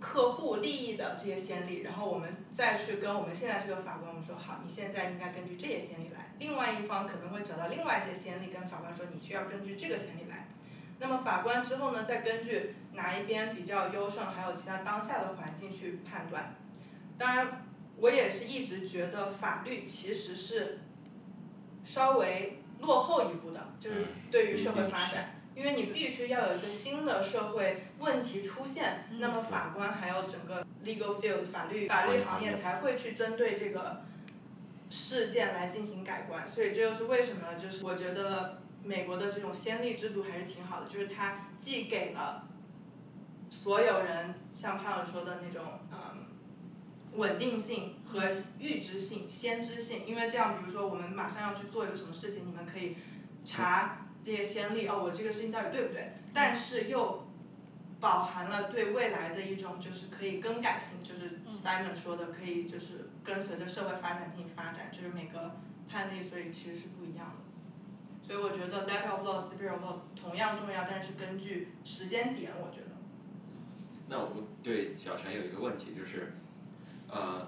[0.00, 6.32] 客户利益的这些先例，然后我们再去跟我们现在这个法官我们说，好，你现在应该根据这些先例来。
[6.40, 10.48] 另外一方可能会找到另外一些先例，跟法官说，你需要根据这个先例来。
[10.98, 16.56] 那么法官之后呢，再根据哪一边比较优胜，还有其他当下的环境去判断。
[17.16, 17.66] 当然。
[18.00, 20.78] 我也是一直觉得法律其实是
[21.84, 34.02] 稍微落后一步的，就是对于社会发展，因为你必须要有一个新的社会问题出现，那么法官还有整个 legal field 法律法律行业才会去针对这个
[34.88, 42.48] 事件来进行改观，所以这就是为什么就是我觉得美国的这种先例制度还是挺好的，就是它既给了
[43.50, 46.19] 所有人像潘老师说的那种嗯。
[47.16, 52.96] 稳定性和预知性、先知性，因为这样，比如说我们马上要去做一个什么事情，你们可以
[53.44, 56.12] 查这些先例，哦，我这个事情到底对不对？
[56.32, 57.26] 但是又
[57.98, 65.56] 饱含了对未来的一种就是可以更改性，就是 Simon 说的可以就是跟随着社会发展进行发展，就是每个
[65.88, 67.50] 判例所以其实是不一样的。
[68.22, 72.86] 所以我觉得 letter of law、spirit of law 同样重要，但是根据时间点，我觉得。
[74.08, 76.34] 那我对小陈有一个问题，就是，
[77.10, 77.46] 呃，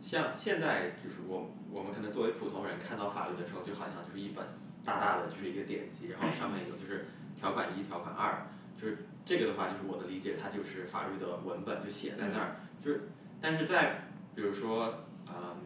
[0.00, 4.44] 像现在就是我我们可能作为普通人看到法律的时候，就好像就是一本
[4.84, 13.08] 大大的就是一个典籍，然后上面有就是条款一、条款二，就是这个的话，就是我的理解，它就是法律的文本就写在那儿，就是
[13.40, 15.56] 但是在比如说，嗯、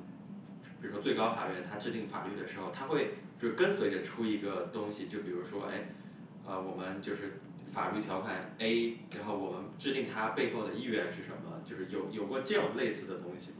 [0.81, 5.89] 比如说最高法院它制定法律的时候，它会就是跟随着出一个东西，就比如说，哎，
[6.47, 7.41] 呃，我们就是
[7.73, 11.37] 法律条款 A，然后我们制定它背后的意愿是什么？
[11.65, 13.59] 就是有有过这种类似的东西吗？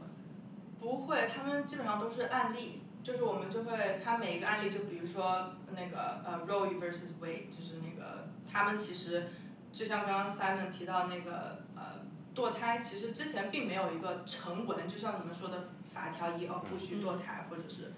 [0.79, 9.27] 不会，他们基本上都是案例，就是我们就会，他每一个案例，就比如说那个呃 Roe versus Wade，就是那个他们其实
[9.71, 12.01] 就像刚刚 Simon 提到那个呃
[12.35, 17.93] 堕胎，其实之前并没有一个成文，就像你们说的法条一哦不许堕胎，或者是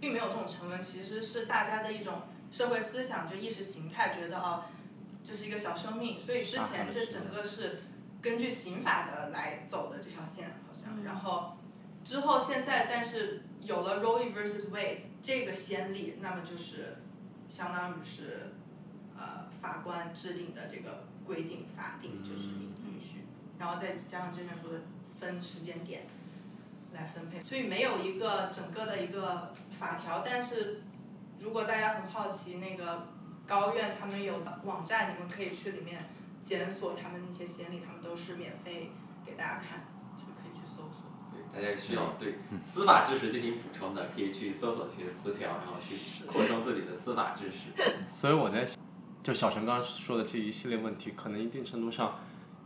[0.00, 4.62] 并没有这种成文，其实是大家的一种社会思想，就意识形态觉得哦
[5.22, 7.82] 这是一个小生命，所以之前这整个是
[8.22, 11.54] 根据刑法的来走的这条线好像，然后。
[12.04, 16.96] 之后现在，但是有了 Roe vs Wade 这个先例，那么就是
[17.50, 18.52] 相当于是
[19.14, 23.24] 呃法官制定的这个规定法定就是允允许，
[23.58, 24.80] 然后再加上之前说的
[25.20, 26.06] 分时间点
[26.94, 30.80] 来分配，所以没有一个整个的一个法条，但是
[31.40, 33.08] 如果大家很好奇那个
[33.48, 34.34] 高院他们有
[34.64, 36.10] 网站，你们可以去里面
[36.42, 38.90] 检索他们那些先例，他们都是免费
[39.24, 39.86] 给大家看，
[40.18, 41.10] 就可以去搜索。
[41.32, 45.96] 对，大家需要对司法知识进行补充的，可以去搜索这些词条，然后去
[46.26, 47.70] 扩充自己的司法知识。
[48.06, 48.78] 所以我在想，
[49.22, 52.18] 就小陈刚刚说的这一系列问题，可能一定程度上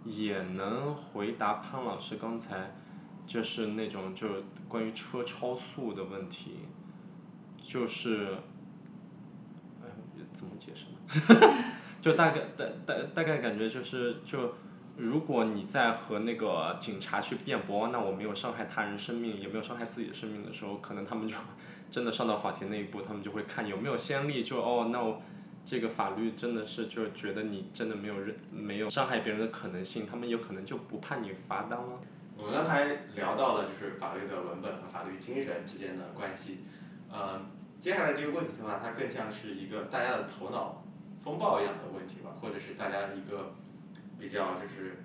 [0.05, 2.75] 也能回答潘老师刚才
[3.25, 4.27] 就是那种就
[4.67, 6.67] 关于车超速的问题，
[7.63, 8.39] 就是，哎，
[10.35, 10.87] 怎么解释
[11.35, 11.55] 呢？
[12.03, 14.55] 就大概大大大概感觉就是就。
[14.95, 21.35] 如果你在和那个警察去辩驳，那我没有伤害他人生命，也没有伤害自己的生命的时候，可能他们就
[21.91, 25.23] 真的上到法庭那一步，他们就会看有没有先例，就哦，那我
[25.65, 31.99] 这个法律真的是就觉得你真的没有人没有伤害别人的可能性，他们有可能就不判你罚单了。
[32.37, 36.59] 我们刚才聊到了就是法律的文本和法律精神之间的关系，
[37.11, 37.41] 呃，
[37.83, 40.85] 接下来这个问题的话，它更像是一个大家的头脑
[41.21, 43.55] 风暴一样的问题吧，或者是大家一个
[44.21, 45.03] 比较就是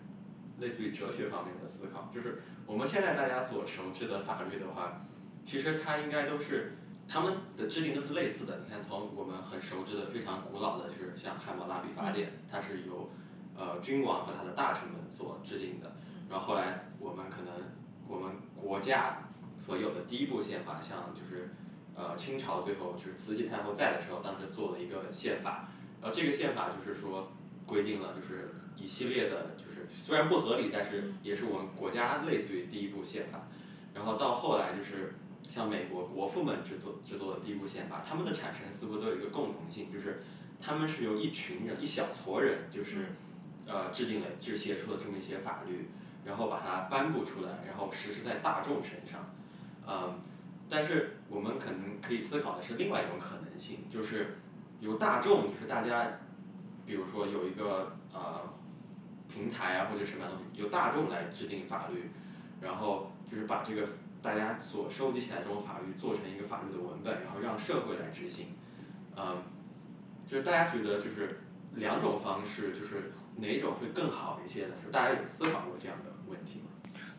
[0.60, 5.02] 类似于哲学方面的思考，就是我们现在大家所熟知的法律的话，
[5.44, 8.60] 其实它应该都是他们的制定都是类似的。
[8.64, 13.10] 你看，从我们很熟知的非常古老的，就是像《汉谟拉比法典》，它是由
[13.58, 15.96] 呃君王和他的大臣们所制定的。
[16.30, 17.56] 然后后来我们可能
[18.08, 19.18] 我们国家
[19.58, 21.50] 所有的第一部宪法，像就是
[21.98, 25.68] 呃清朝最后就是慈禧太后在的时候，当时做了一个宪法，
[26.00, 27.32] 然后这个宪法就是说
[27.66, 33.42] 规定了就是一系列的，就是虽然不合理，但是也是我们国家类似于第一部宪法。
[33.94, 35.16] 然后到后来就是
[35.50, 40.22] 像美国国父们制作制作的第一部宪法，他们的产生似乎都有一个共同性，就是
[40.62, 43.16] 他们是由一群人一小撮人就是
[43.66, 45.90] 呃制定了就写出了这么一些法律。
[46.26, 49.34] 然后把它颁布出来，然后实施在大众身上，
[49.88, 50.20] 嗯，
[50.70, 54.38] 但是我们可能可以思考的是另外一种可能性，就是
[54.80, 56.06] 由大众，就是大家，
[56.86, 58.42] 比如说有一个呃
[59.28, 62.12] 平台啊或者什么样的东西，由大众来制定法律，
[62.62, 63.88] 然后就是把这个
[64.22, 68.48] 大家所收集起来这种法律做成一个法律的文本，然后让社会来执行，
[69.16, 69.42] 嗯，
[70.26, 71.40] 就是大家觉得就是
[71.76, 74.74] 两种方式，就是哪种会更好一些呢？
[74.82, 76.12] 就是大家有思考过这样的？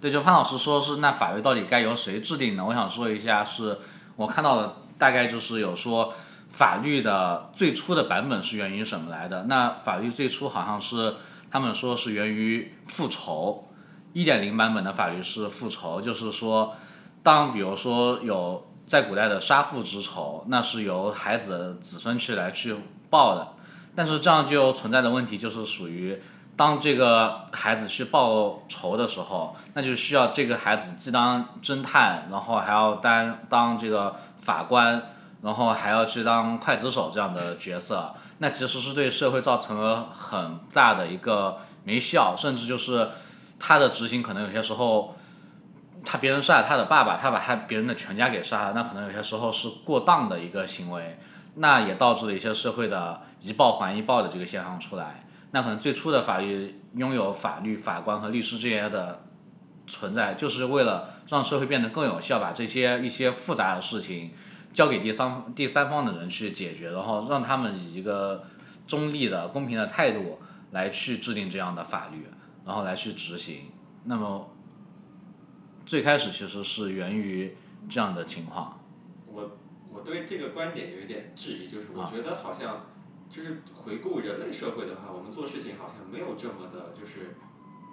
[0.01, 2.64] 对，就潘老师说是那法律到底该由谁制定呢？
[2.64, 3.78] 我想说一下，是
[4.14, 6.14] 我看到的大概就是有说
[6.51, 9.42] 法律的最初的版本是源于什么来的？
[9.44, 11.16] 那法律最初好像是
[11.51, 13.68] 他们说是源于复仇，
[14.12, 16.76] 一点零版本的法律是复仇，就是说
[17.24, 22.76] 当比如说有在古代的杀父之仇，那是由孩子子孙去来去
[23.11, 23.49] 报的，
[23.96, 26.16] 但是这样就存在的问题就是属于。
[26.59, 35.01] 当这个孩子去报仇的时候，那就需要这个孩子既当侦探，然后还要当当这个法官，
[35.41, 38.13] 然后还要去当刽子手这样的角色。
[38.39, 43.09] 那其实是对社会造成了很大的一个没效，甚至就是
[43.61, 45.15] 他的执行可能有些时候，
[46.05, 51.21] 他别人杀了他的爸爸，他把他别人的全家给杀了，那可能有些时候是过当的一个行为，
[51.55, 55.23] 那也导致了一些社会的一报还一报的这个现象出来。
[55.51, 59.24] 那可能最初的法律拥有法律、法官和律师这些的
[59.86, 64.32] 存在，就是为了让社会变得更有效，把这些一些复杂的事情
[64.74, 68.44] 交给第三第三方的人去解决，然后让他们以一个
[68.86, 70.38] 中立的、公平的态度
[70.72, 72.26] 来去制定这样的法律，
[72.66, 73.70] 然后来去执行。
[74.05, 74.55] 那么
[75.86, 77.57] 最开始其实是源于
[77.88, 78.78] 这样的情况。
[79.26, 79.59] 我
[79.90, 82.86] 我对这个观点有一点质疑，就是我觉得好像
[83.31, 87.37] 就是回顾人类社会的话，我们做事情好像没有这么的，就是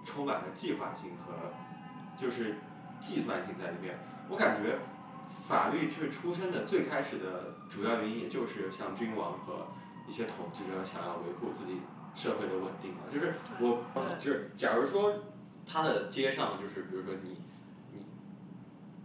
[0.06, 1.52] 充满了计划性和
[2.18, 2.56] 就是
[3.00, 3.98] 计算性在里面。
[4.30, 4.80] 我感觉
[5.48, 9.68] 法律是出生的最开始的主要原因，也就是像君王和
[10.08, 11.80] 一些统治者想要维护自己
[12.16, 13.02] 社会的稳定嘛。
[13.12, 13.84] 就是我
[14.20, 15.14] 就是假如说
[15.66, 17.42] 他的街上就是比如说你
[17.92, 18.06] 你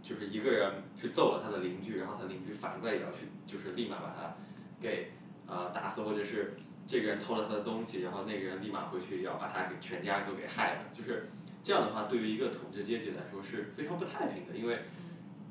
[0.01, 4.35] 就是一个人去揍了他的邻居，然后他邻居反过来也要去就是立马把他
[4.79, 5.11] 给
[5.51, 6.53] 呃打死，或者是
[6.87, 11.29] 这个人偷了他的东西，然后那个人立马回去要把他给全家都给害了，就是
[11.61, 14.79] 这样的话，对于一个统治阶级来说是非常不太平的，因为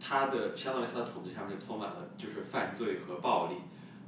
[0.00, 3.56] 他的相当于他的统治下面就充满了就是犯罪和暴力，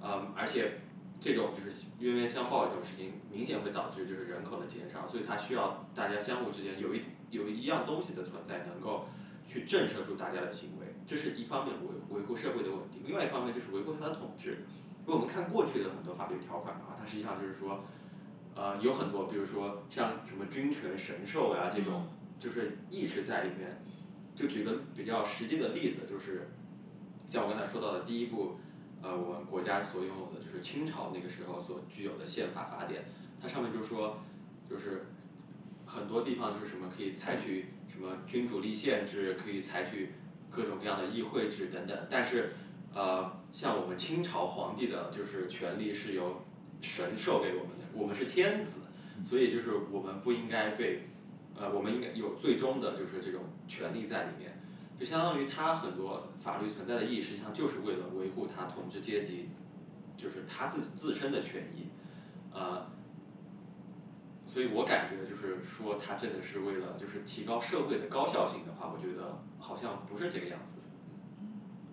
[0.02, 0.80] 嗯，而且
[1.20, 9.06] 这种就是冤冤相报这种事情，明显会导致就是人口的减少，所以他需要大家相互之间有一有一样东西的存在，能够
[9.46, 14.64] 去震慑住大家的行为，这是一方面维维护社会的稳定，另外一方面就是维护他的统治。
[15.04, 17.84] 如果我们看过去的很多法律条款的话，它实际上就是说，
[18.54, 22.06] 呃，有很多，比如说像什么君权神授呀这种，
[22.38, 23.82] 就是意识在里面。
[24.34, 26.48] 就举个比较实际的例子，就是
[27.26, 28.56] 像我刚才说到的第一部，
[29.02, 33.04] 呃，我们国家所拥有的就是清朝那个时候所具有的宪法法典，
[33.40, 34.16] 它上面就说，
[34.70, 35.08] 就是
[35.84, 40.14] 很多地方就是什么可以采取什么君主立宪制，可以采取
[40.48, 42.54] 各种各样的议会制等等，但是
[42.94, 46.42] 呃，像我们清朝皇帝的就是权力是由
[46.80, 48.80] 神授给我们的，我们是天子，
[49.24, 51.08] 所以就是我们不应该被，
[51.56, 54.60] 呃，我们应该有最终的就是这种权利在里面，
[54.98, 59.48] 就相当于他很多法律存在的意义，实际上就是为了维护他统治阶级，
[60.16, 61.86] 就是他自自身的权益，
[62.52, 62.86] 呃，
[64.44, 70.74] 所以我感觉就是说他真的是为了就是提高社会的高效性的话，我觉得好像不是这个样子。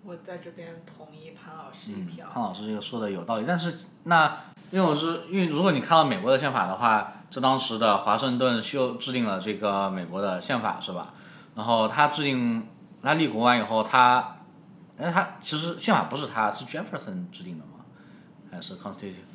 [0.04, 2.26] 我在这边同意潘老师一嗯，票。
[2.32, 4.38] 潘老师这个说的有道理，但是那
[4.70, 11.14] 因为我是因为如果你看到美国的宪法的话，这当时的华盛顿修制定了这个美国的宪法是吧？
[11.54, 12.66] 然后他制定
[13.02, 14.36] 他立国完以后，他，
[14.96, 17.84] 哎他其实宪法不是他是 Jefferson 制定的吗？
[18.50, 19.26] 还是 Constitution？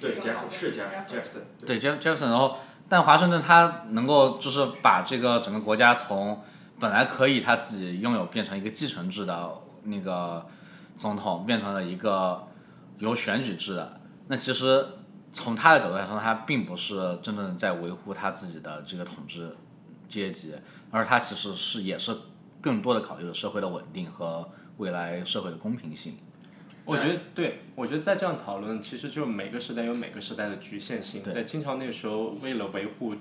[0.00, 2.58] 对是 Jeff Jefferson，对 Jeff Jefferson，然后
[2.88, 6.42] 但华盛顿他能够就是把这个整个国家从
[6.78, 9.52] 本来可以他自己拥有变成一个继承制的
[9.84, 10.46] 那个
[10.96, 12.46] 总统，变成了一个
[12.98, 14.00] 由选举制的。
[14.28, 14.86] 那其实
[15.32, 19.56] 从他的角度来说，他并不是真正在维护他自己的这个统治
[20.08, 20.54] 阶级，
[20.90, 22.14] 而他其实是也是
[22.60, 24.48] 更多的考虑了社会的稳定和
[24.78, 26.16] 未来社会的公平性。
[26.84, 31.22] 我觉得对，我觉得在这样讨论，其实就每个时代有每个时代的局限性。
[31.24, 33.14] 在清朝那个时候，为了维护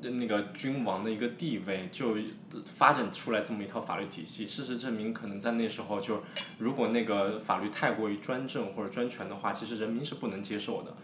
[0.00, 2.16] 那个君王的一个地位，就
[2.64, 4.46] 发展出来这么一套法律体系。
[4.46, 6.22] 事实证明，可能在那时候就，
[6.58, 10.94] 如果那个法律太过于专政或者专权的话，其实人民是不能接受的。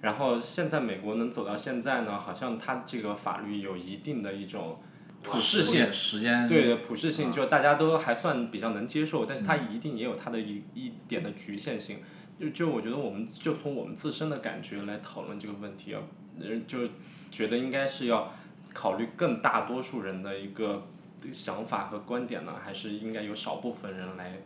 [0.00, 4.78] 然后现在美国能走到现在呢，好像它这个法律有一定的一种
[5.22, 11.98] 普适性，时间对，普适性就大家都还算比较能接受，但是它一定也有它的一一点的局限性。
[12.40, 16.02] 就就我觉得我们就从我们自身的感觉来讨论这个问题啊，
[16.40, 16.88] 呃，就
[17.30, 18.34] 觉得应该是要
[18.74, 20.86] 考虑更大多数人的一个
[21.32, 24.38] 想法和观点呢，还是应该有少部分人来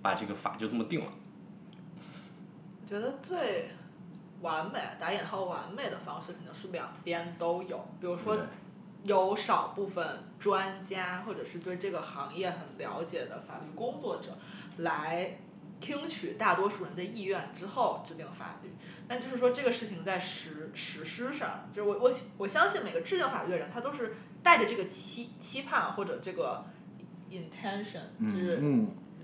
[0.00, 1.12] 把这个法就这么定了。
[2.82, 3.70] 我觉得最
[4.40, 8.38] 完美打引号完美的方式肯定是两边都有，比如说
[9.02, 14.36] 有少部分专家或者是对这个行业很了解的法律工作者
[14.78, 15.38] 来
[15.80, 18.70] 听取大多数人的意愿之后制定法律。
[19.08, 26.64] 那就是说这个事情在实实施上，就是我我我相信每个制定法律的人他都是带着这个期期盼或者这个
[27.30, 28.62] intention，就是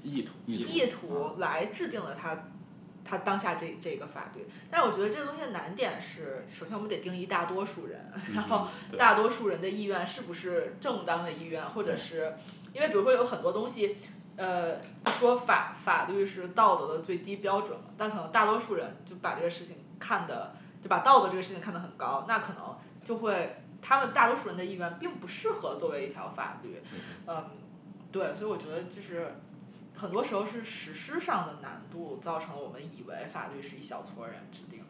[0.02, 2.48] 意图，意图意图来制定了他
[3.04, 4.46] 他当下这这个法律。
[4.70, 8.68] 但是我觉得这个东西的难点是，首先我们得定义大多数人，然后
[8.98, 12.34] 大多数人的意愿是不是正当的意愿，或者是
[12.72, 13.98] 因为比如说有很多东西，
[14.36, 14.76] 呃，
[15.10, 26.82] 说法法律是道德的最低标准嘛，但可能大多数人就把这个事情看的就把道德这个事情看得很高，那可能就会他们大多数人的意愿并不适合作为一条法律，
[27.26, 27.44] 嗯，
[28.10, 29.34] 对，所以我觉得就是
[29.96, 34.86] 很多时候是实施上的难度造成了我们以为法律是一小撮人制定的。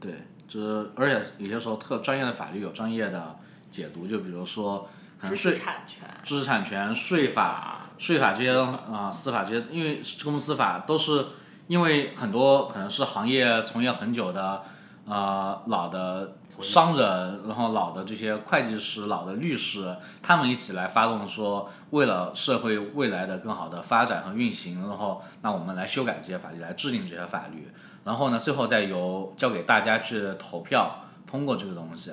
[0.00, 3.38] 对，就是而且有些时候特专业的法律有专业的
[3.70, 4.88] 解读，就比如说
[5.22, 6.08] 知识产权。
[6.24, 11.26] 知识产权、税法、税法这些啊、司法这些，因为公司法都是
[11.68, 14.62] 因为很多可能是行业从业很久的
[15.06, 27.68] 呃老的商人，然后老的这些会计师、老的律师，他们一起来发动说，为了社会未来的更好的发展和运行，然后那我们来修改这些法律，来制定这些法律，
[28.04, 32.12] 然后呢，最后再由交给大家去投票通过这个东西，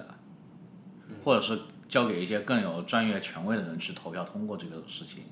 [1.23, 1.59] 或者是
[1.89, 5.23] 交给一些更有专业权威的人去投票通过这个事情，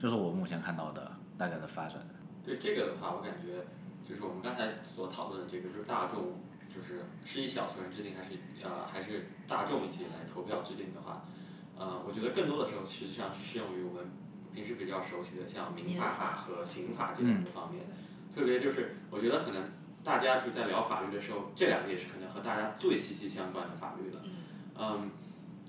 [0.00, 1.98] 这是我目前看到的大概的发展。
[2.42, 3.66] 对这个的话，我感觉
[4.08, 6.40] 就是我们刚才所讨论的这个，就是大众，
[6.74, 8.30] 就是是以小撮人制定，还是
[8.64, 11.26] 呃还是大众一起来投票制定的话，
[11.76, 14.10] 呃，我觉得更多的时候实际上是适用于我们
[14.54, 17.84] 平时比较熟悉的像民法法和刑法这两个方面，
[18.34, 19.62] 特别就是我觉得可能
[20.02, 24.22] 大家就在聊法律的时候，这两个也是可能和大家最息息相关的法律了，
[24.78, 25.10] 嗯，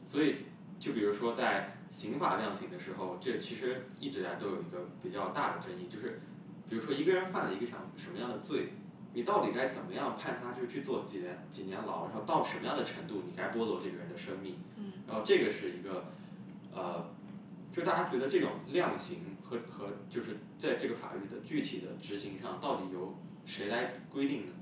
[0.08, 0.46] 所以
[0.80, 6.22] 就比如说在刑法量刑的时候，这其实一直以来都有一个比较大的争议，就是
[6.70, 8.70] 比如说一个人犯了一个什什么样的罪，
[9.14, 14.58] 你到底该怎么样判他，就去做几年几年牢，然后到什么样的程度你该剥夺这个人的生命，
[15.06, 16.06] 然后这个是一个
[16.74, 17.10] 呃，
[17.74, 24.54] 就大家觉得这种量刑和和就是在这个法律的具体的执行上，到底由谁来规定呢？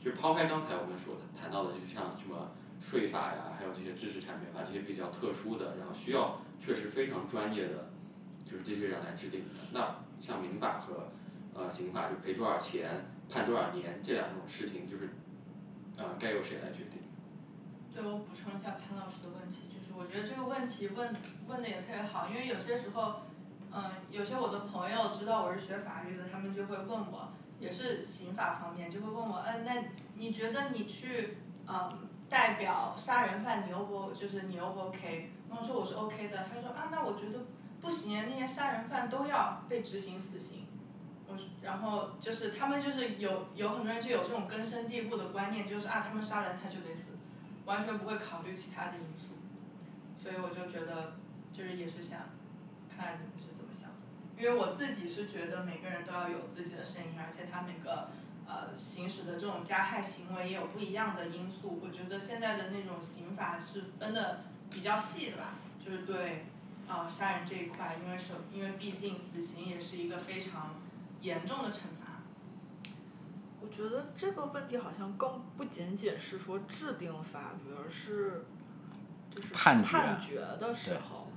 [0.00, 7.90] 就抛开刚才我们说的谈到的，就是像什么税法呀，还有这些知识产权法这些比较特殊的，然后需要确实非常专业的，
[8.44, 9.46] 就是这些人来制定的。
[9.72, 11.08] 那像民法和
[11.54, 15.10] 呃刑法，就赔多少钱、判多少年这两种事情，就是
[15.96, 17.00] 呃该由谁来决定？
[17.92, 21.14] 对，我补充一下潘老师的问题，就是我觉得这个问题问
[21.48, 23.22] 问的也特别好，因为有些时候，
[23.72, 35.32] 嗯，有些我的朋友知道我是学法律的，他们就会问我，也是刑法方面，就会问我，嗯，那你觉得你去嗯代表杀人犯，你 O 不就是你 O 不 OK？
[35.48, 37.38] 然后说我是 OK 的，他说啊，那我觉得
[37.80, 40.66] 不行啊，那些杀人犯都要被执行死刑。
[41.26, 47.12] 我然后就是他们就是有有很多人就有这种根深蒂固的观念，就是啊，他们杀人他就得死。
[47.66, 49.34] 完全不会考虑其他的因素，
[50.16, 51.12] 所以我就觉得，
[51.52, 52.20] 就是也是想，
[52.88, 53.96] 看你们是怎么想的。
[54.38, 58.08] 因为我自己是觉得每个人都要有自己的声音，而且他每个
[58.48, 61.78] 呃行使的这种加害行为也有不一样的因素。
[61.82, 64.40] 我觉得现在的那种刑法是分的
[64.70, 66.46] 比较细的吧，就是对
[66.88, 70.76] 啊、呃杀人这一块，因为首因为毕竟死刑也是一个非常
[71.20, 72.22] 严重的惩罚。
[73.60, 78.46] 我觉得这个问题好像更不仅仅是说制定法律，而是
[79.30, 81.28] 就是判判决的时候，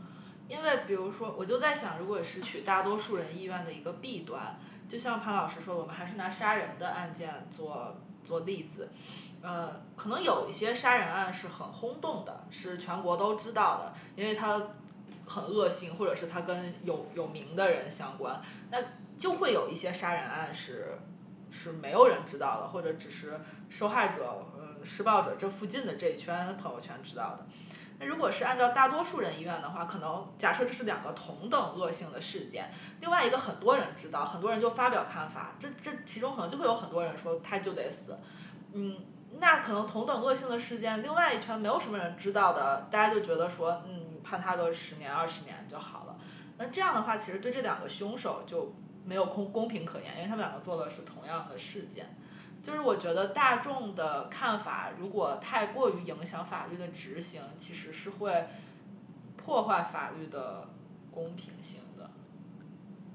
[0.47, 4.57] 因为比如说，我就在想，如果是取大多数人意愿的一个弊端，
[4.91, 8.89] 就像潘老师说，我们还是拿杀人的案件做做例子，
[9.41, 14.61] 呃，可能有一些杀人案是很轰动的，是全国都知道的，因为它
[15.25, 18.79] 很恶性，或者是它跟有有名的人相关，那
[19.17, 20.99] 就会有一些杀人案是。
[21.53, 23.37] 是没有人知道的，或者只是
[23.69, 27.45] 受害者、嗯施暴者这附近的这一圈朋友圈知道的。
[28.01, 38.17] 那如果是按照大多数人意愿的话，可能假设这是两个同等恶性的事件，另外一个很多人知道，很多人就发表看法，这这其中可能就会有很多人说他就得死，
[38.73, 38.97] 嗯，
[39.37, 46.17] 那可能同等恶性的事件，另外一圈没有什么人知道的，大家就觉得说，嗯，判他个十年二十年就好了。
[46.57, 48.73] 那这样的话，其实对这两个凶手就
[49.05, 52.17] 没有公公平可言，因为他们两个做的是同样的事件。
[52.63, 58.47] 就是我觉得大众的看法如果太过于影响法律的执行，其实是会
[59.35, 60.67] 破坏法律的
[61.09, 62.09] 公平性的。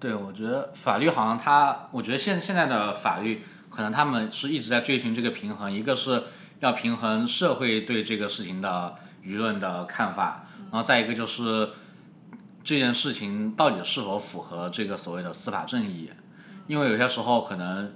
[0.00, 6.24] 对，我觉得法律好像它，我觉得现现在的法律可能他们是一直在追寻这个平衡，一个是
[6.60, 11.70] 要平衡社会对这个事情的舆论的看法，然后再一个就是
[12.64, 16.10] 这件事情到底是否符合这个所谓的司法正义，
[16.66, 17.94] 因为有些时候可能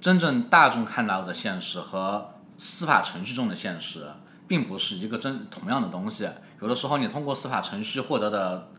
[0.00, 4.06] 真正大众看到的现实和司法程序中的现实
[4.46, 6.28] 并不是一个真同样的东西，
[6.60, 8.70] 有的时候你通过司法程序获得的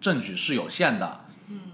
[0.00, 1.20] 证据是有限的。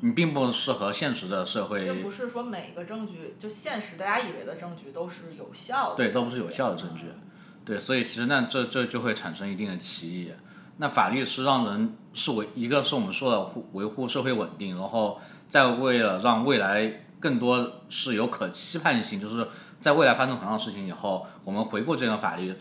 [0.01, 7.05] 你并不适合现实的社会，也不是说每个证据就现实大家以为的证据都是有效的，对，都不是有效的证据，
[7.63, 10.33] 对，所以其实那这这就会产生一定的歧义。
[10.79, 19.49] 那法律是让人是维一个是我们说的维护社会稳定，然后再为了让未来更多是有可期盼性，就是
[19.81, 22.55] 在未来发生同样的事情以后，我们回顾这段法律，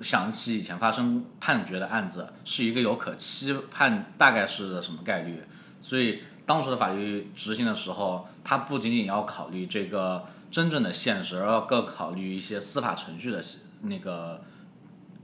[0.00, 5.42] 想起以前发生判决的案子，是一个有可期盼大概是什么概率，
[5.80, 6.20] 所以。
[6.46, 13.40] 当时的法律执行的时候，它不仅仅要考虑这个真正的现实，而要更考虑一些司法程序的
[13.82, 14.42] 那个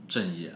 [0.07, 0.49] 正义。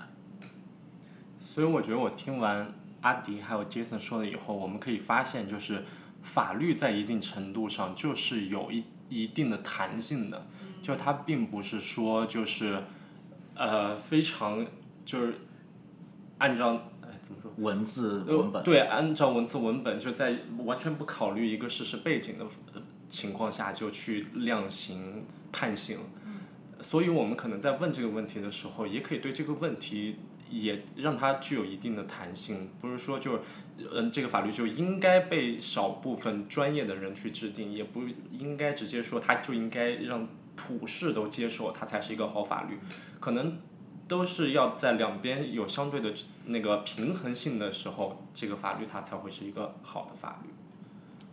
[1.41, 5.83] 所以我觉得我听完阿迪还有 Jason 说了以后，我们可以发现，就是
[6.21, 10.47] 法律在一定程度上就是有一一定的弹性的，
[10.81, 12.83] 就它并不是说就是
[13.55, 14.65] 呃非常
[15.05, 15.39] 就是
[16.37, 17.51] 按照哎怎么说？
[17.57, 25.99] 文字呃文本，对，按照文字文本，就在完全不考虑一个事实背景的呃情况下就去量刑判刑。
[26.79, 30.15] 所以我们可能在问这个问题的时候，也可以对这个问题
[30.49, 33.39] 也让它具有一定的弹性，不是说就是，
[33.93, 42.79] 嗯、这个法律就应该被少部分专业的人去制定，也不应该直接说它就应该让普世都接受，它才是一个好法律，
[43.19, 43.59] 可能
[44.07, 46.13] 都是要在两边有相对的
[46.45, 50.49] 那个平衡性的时候，这个法律它才会是一个好的法律。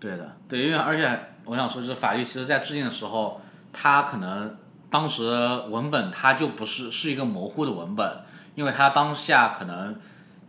[0.01, 3.41] 对的，对，因为而且我想说，就是法律其实在制定的时候，
[3.73, 4.57] 它可能
[4.89, 5.25] 当时
[5.69, 8.20] 文本它就不是是一个模糊的文本，
[8.55, 9.99] 因为它当下可能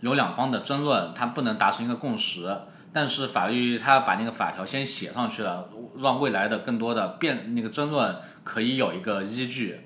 [0.02, 2.58] 有两方的争论，它不能达成一个共识。
[2.92, 9.82] 但是法律它把那个法条先写上去了，让未来的更多的辩那个争论可以有一个依据。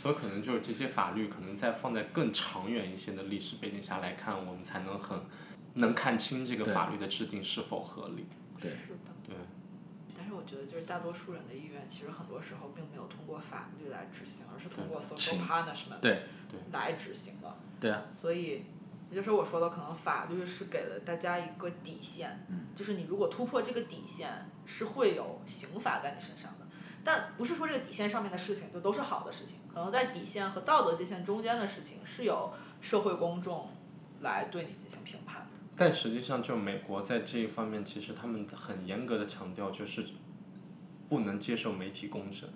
[0.00, 5.18] 所以可能就是这些法律，可能在放在更长远一些的历史背景下来看，我们才能很
[5.74, 8.26] 能看清这个法律的制定是否合理。
[8.58, 9.12] 对是的。
[9.26, 9.36] 对。
[10.16, 17.54] 但是我觉得，就是大多数人的意愿，其实很多时候并没有通过法律来执行，而是通过 social 情 punishment 对对来执行的。
[17.78, 18.04] 对啊。
[18.08, 18.64] 所以，
[19.10, 26.66] 也就是我说的，可能法律是给了大家一个底线，就是你如果突破这个底线，是会有刑罚在你身上的。
[27.02, 32.52] 但不是说这个底线上面的事情就都是好的事情，可能在底线和道德界限中间的事情是有
[32.82, 33.70] 社会公众
[34.20, 35.46] 来对你进行评判的。
[35.74, 40.04] 但实际上，就美国在这一方面，其实他们很严格的强调，就是
[41.08, 42.48] 不能接受媒体公审。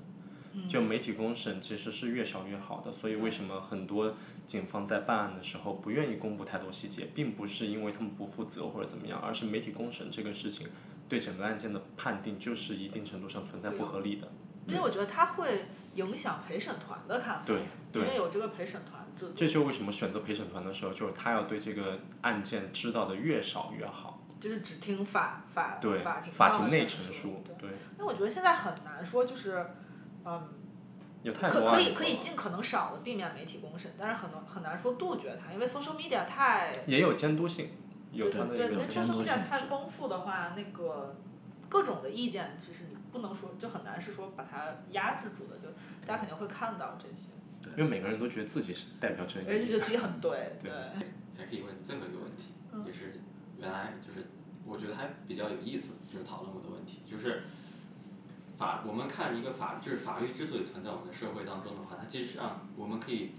[0.68, 4.14] 就媒体公审其实是越少越好的，所以为什么很多
[4.46, 10.68] 警方在办案的时候不愿意公布太多细节，并不是因为他们不负责或者怎么样，而是媒体公审这个事情
[11.08, 14.30] 对整个案件的判定就是一定程度上存在不合理的。
[14.66, 17.62] 因为我觉得它会影响陪审团的看法，对
[17.92, 24.20] 对因为有这个陪审团制度，这就是为什么选择陪审团的时候，就是他要对这个案件知道的越少越好。
[24.40, 29.64] 就是只听法法，法庭法庭内陈陈述，对，因为我觉得现在很难说，就是
[30.24, 30.48] 嗯，
[31.22, 37.70] 有太可可多案子了以可以尽可能少的避免媒体公审，但是很难很难说杜绝它，因为 social media 太也有监督性，
[38.12, 41.16] 有它的对对，因为 social media 太丰富的话，那个
[41.68, 45.68] 各种的意见，就是你不能说就很难是说把它压制住的，就
[46.06, 47.30] 大家肯定会看到这些，
[47.76, 49.46] 因为每个人都觉得自己是代表正义。
[49.48, 50.70] 而且觉得自己很对，对。
[50.70, 51.06] 对，
[51.38, 52.84] 还可以问最后一个问题，嗯。
[52.84, 53.20] 也是
[53.58, 54.26] 原来就是
[54.66, 57.44] 我觉得还比较有意思，就是讨论过的问题，就是
[58.62, 63.32] 法我们看一个法，就是法律之所以存在我们的社会当中的话，它其实上我们可以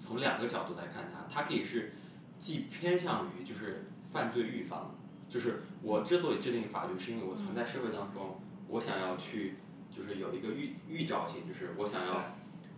[0.00, 1.92] 从两个角度来看它，它可以是
[2.36, 4.92] 既偏向于就是犯罪预防，
[5.28, 9.54] 就是我之所以制定法律，是因为我存在社会当中，我想要去
[9.88, 12.24] 就是有一个预预兆性，就是我想要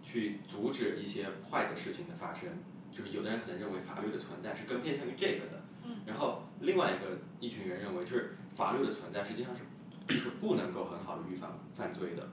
[0.03, 2.51] 去阻止一些坏的事情的发生。
[2.93, 5.63] 就是有的人可能认为法律的存在是更偏向于这个的，
[6.05, 9.65] 然后另外一个一群人认为就是法律的存在实际上是就
[10.09, 12.29] 是不能够很好的预防犯罪的，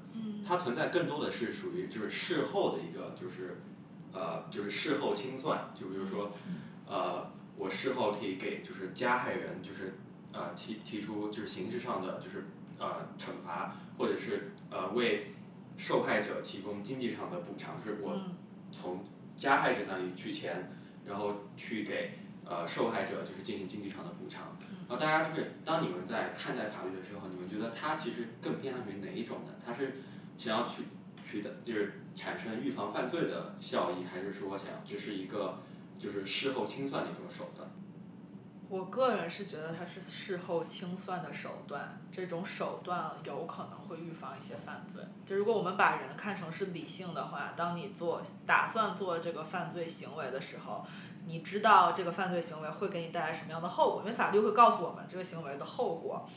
[0.46, 3.62] 它存在更多的是属于就是事后的一个就是
[4.12, 6.32] 呃就是事后清算，就比如说
[6.88, 10.00] 呃我事后可以给就是加害人就是
[10.34, 12.48] 呃提提出就是刑事上的就是
[12.80, 15.34] 呃惩罚，或者是呃为
[15.78, 18.20] 受害者提供经济上的补偿，就是我
[18.72, 19.06] 从
[19.36, 20.72] 加害者那里取钱，
[21.06, 24.58] 然后去给呃受害者就是进行经济上的补偿。
[24.90, 29.53] 然后大家就是当你们在看待法律的时候，你们觉得它其实更偏向于哪一种呢？
[29.64, 29.94] 它是
[30.36, 30.86] 想要去
[31.24, 35.60] 取得就是产生预防犯罪的效益，还是说想要只是一个
[35.99, 37.70] 就是事后清算的一种手段？
[38.68, 45.03] 我个人是觉得它是事后清算的手段，这种手段有可能会预防一些犯罪。
[45.26, 50.86] 就如果我们把人看成是理性的话，当你做打算做这个犯罪行为的时候，
[51.30, 56.28] 你知道这个犯罪行为会给你带来什么样的后果，因为法律会告诉我们这个行为的后果。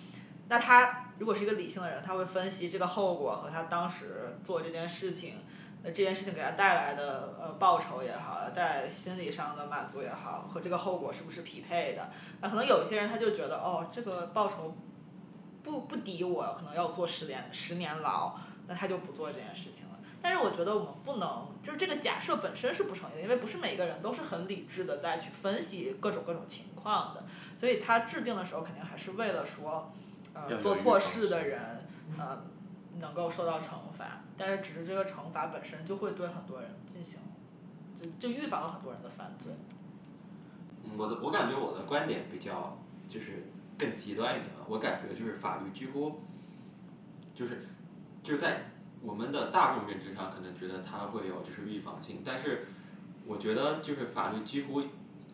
[0.49, 5.37] 那他如果是一个理性的人，他会分析这个后果和他当时做这件事情，
[5.83, 12.11] 那这件事情给他带来的呃报酬也好，带来心理上的满足也好，和这个后果是不是匹配的？
[12.43, 14.77] 那可能有一些人他就觉得哦，这个报酬
[15.63, 18.35] 不不抵我可能要坐十年十年牢，
[18.67, 19.99] 那他就不做这件事情了。
[20.23, 27.25] 但是我觉得我们不能，就是这个假设本身是不成立的，因为不是每个人都是很理智的在去分析各种各种情况的，
[27.57, 29.93] 所以他制定的时候肯定还是为了说，
[30.33, 31.61] 呃做错事的人
[32.17, 32.39] 呃
[33.01, 37.19] 能够受到惩罚，但是只是这个惩罚本身就会对很多人进行，
[38.01, 39.53] 就就预防了很多人的犯罪。
[40.85, 42.79] 嗯我的我感觉我的观点比较
[43.09, 46.21] 就是更极端一点啊，我感觉就是法律几乎
[47.35, 47.67] 就是
[48.23, 48.61] 就是在
[49.03, 52.67] 我们的大众认知上可能觉得它会有就是预防性，但是
[53.27, 54.83] 我觉得就是法律几乎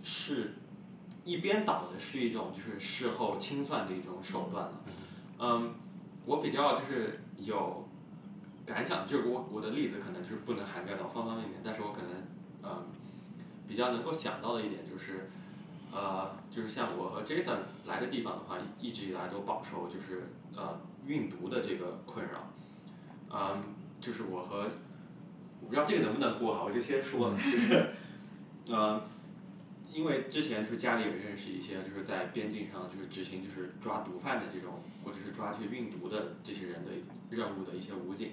[0.02, 0.54] 是
[1.24, 4.72] 一边倒的是一种就是事后清算的一种手段了。
[5.38, 5.74] 嗯，
[6.24, 7.86] 我比较就是有
[8.66, 12.10] 感想，就是我我的例子可能是不能涵盖到方方面面，但是我可能
[12.62, 12.86] 嗯
[13.68, 15.30] 比较能够想到的一点就是。
[15.90, 22.50] 呃，就是像我和 Jason 来的地方的话，一直以来都饱受就是呃运毒的这个困扰。
[23.30, 23.56] 嗯，
[24.00, 24.68] 就是我和
[25.60, 27.90] 我不知道这个能不能过哈，我就先说了，就是
[28.68, 29.02] 呃，
[29.92, 36.90] 因为之前就是家里有认识一些就是在边境上就是执行就是抓毒贩的这种，或者是抓这些运毒的这些人的
[37.30, 38.32] 任务的一些武警，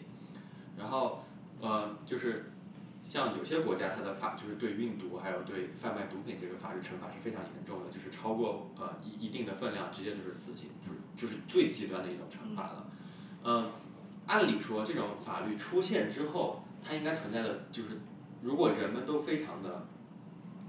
[0.78, 1.24] 然后
[1.60, 2.46] 呃就是。
[3.08, 12.92] 像有些国家，它的法就是对运毒还有对贩卖毒品这个法律惩罚是非常严重的，就是超过呃一一定的分量，直接就是死刑，就是就是最极端的一种惩罚了。
[13.44, 13.72] 嗯，
[14.28, 18.00] 按理说这种法律出现之后，它应该存在的就是，
[18.42, 19.86] 如果人们都非常的，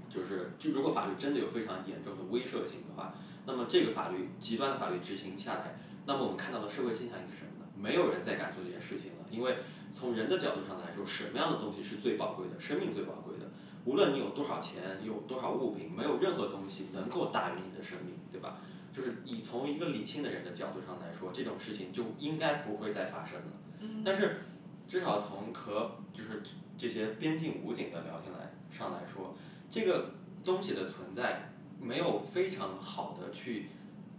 [0.09, 3.13] 就是就如果法律真的有非常严重的威慑性的话，
[3.45, 7.65] 那么这个法律极端的法律执行下来，那么我们看到的社会现象是什么呢？
[7.75, 9.57] 没有人再敢做这件事情了，因为。
[9.89, 12.59] 从人的角度上来说，什么样的东西是最宝贵的？
[12.59, 13.49] 生命最宝贵的。
[13.85, 18.57] 无论你有多少钱，有多少物品，没有任何东西能够大于你的生命，对吧？
[18.97, 24.01] 就是你从一个理性的人的角度上来说，这种事情就应该不会再发生了。
[24.03, 24.41] 但是，
[24.87, 26.41] 至少从和就是
[26.75, 29.37] 这些边境武警的聊天来上来说，
[29.69, 33.67] 这个东西的存在没有非常好的去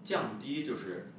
[0.04, 1.10] 降低就是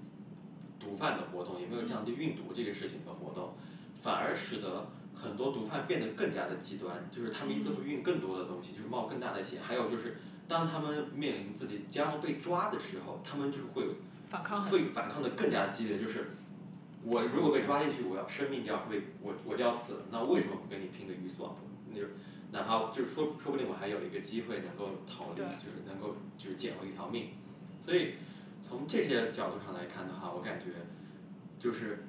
[0.79, 3.55] 毒贩的活动，也没有降低运毒这个事情的活动。
[4.01, 9.61] 反而使得很多毒贩变得更加的极端，就是他们一次会运更多的东西，就是冒更大的险。
[9.61, 10.15] 还有就是，
[10.49, 13.85] 当他们面临自己将要被抓的时候，他们就会
[14.29, 15.97] 反抗会反抗的更加激烈。
[15.97, 16.31] 就是
[17.03, 21.61] 我如果被抓进去，我要生命就要被我我就要死了，那为什么不跟你拼个鱼死网破？
[21.89, 22.05] 那就
[22.51, 27.29] 哪怕就是说说不定我还有一个机会能够逃离，就是能够就是捡回一条命。
[27.85, 28.15] 所以
[28.61, 30.65] 从这些角度上来看的话，我感觉
[31.59, 32.03] 就是。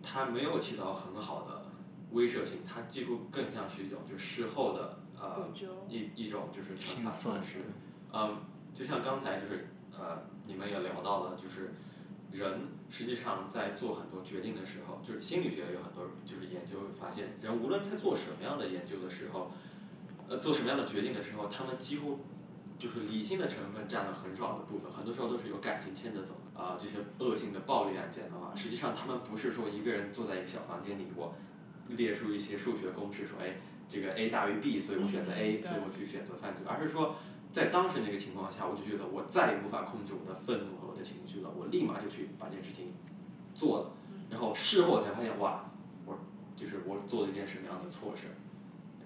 [0.00, 1.66] 他没有起到很好的
[2.12, 5.48] 威慑性，他几乎更像是一种就事后的呃
[5.88, 7.58] 一一种就是惩罚方式。
[8.12, 8.38] 嗯，
[8.74, 11.74] 就像刚才就是呃你们也聊到了，就是
[12.32, 19.50] 人实际上在做很多决定的时候，就是心理学有很多就是研究发现，人无论在做什么样的研究的时候，
[20.28, 22.20] 呃做什么样的决定的时候，他们几乎
[22.78, 26.34] 就是理性的成分占了很少的部分，很多时候都是由感情牵着走。
[26.54, 31.32] 啊，这些恶性的暴力案件的话，实际上他们不是说一个人坐在一个小房间里，我
[31.88, 33.58] 列出一些数学公式，说哎，
[33.88, 37.16] 这个 a 大于 b，所以我选择 a，所以我去选择犯罪，而是说
[37.50, 42.92] 在当时那个情况下，我就觉得我再也无法控制我的愤怒和我的情绪了，我立马就去把这件事情
[43.54, 43.90] 做了，
[44.28, 45.70] 然后事后才发现哇，
[46.04, 46.18] 我
[46.54, 48.28] 就是我做了一件什么样的错事，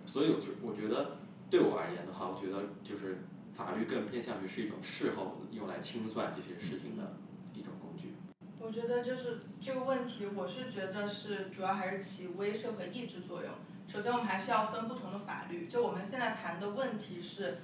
[0.04, 1.18] 所以我就我觉得
[1.48, 3.22] 对我而言的话，我觉得就是
[3.54, 7.14] 法律更偏向于是一种事后用来清算这些事情的
[7.54, 8.14] 一种工具。
[8.58, 13.52] 我觉得就是这个问题，我是觉得是主要还是起威慑和抑制作用。
[13.92, 15.66] 首先，我们还是要分不同的法律。
[15.66, 17.58] 就我们现在谈的问题是，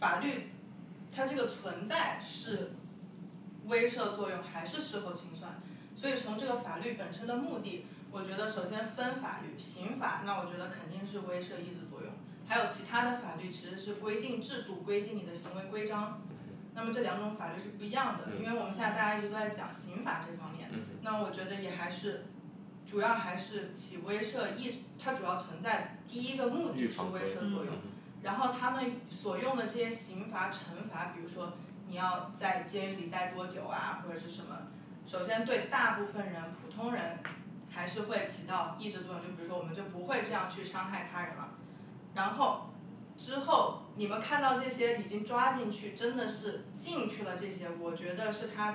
[0.00, 0.50] 法律
[1.14, 2.72] 它这个存在是
[3.66, 5.62] 威慑作用还是事后清算？
[5.94, 12.10] 所以从这个法律本身的目的，我觉得首先分法律，刑法那我觉得肯定是威慑抑制作用。
[12.48, 16.20] 还有其他的法律其实是规定制度、规定你的行为规章。
[16.74, 20.68] 那么这两种法律是不一样的，因为我们现在大家一直都在讲刑法这方面，
[21.02, 22.24] 那我觉得也还是，
[22.92, 27.72] 主要还是起威慑抑，它主要存在第一个目的是威慑作用，
[28.22, 31.54] 然后他们所用的这些刑罚惩罚，比如说
[31.88, 34.54] 你要在监狱里待多久啊，或者是什么，
[35.06, 37.20] 首先对大部分人普通人
[37.70, 41.48] 还是会起到抑制作用，就比如说我们就不会这样去伤害他人了，
[42.14, 42.68] 然后。
[43.14, 47.36] 之后，你们看到这些已经抓进去，真的是进去了。
[47.36, 48.74] 这些，我觉得是他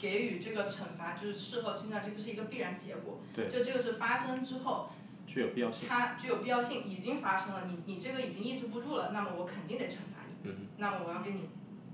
[0.00, 3.20] 给予这个惩罚，就是事后清算，这个是一个必然结果。
[3.34, 3.50] 对。
[3.50, 4.90] 就这个是发生之后。
[5.26, 5.88] 具有必要性。
[5.88, 10.34] 它具有必要性，已经发生了，你你这个已经抑制不住了，那么我肯定得惩罚你。
[10.44, 10.56] 嗯。
[10.78, 11.50] 那么我要给你，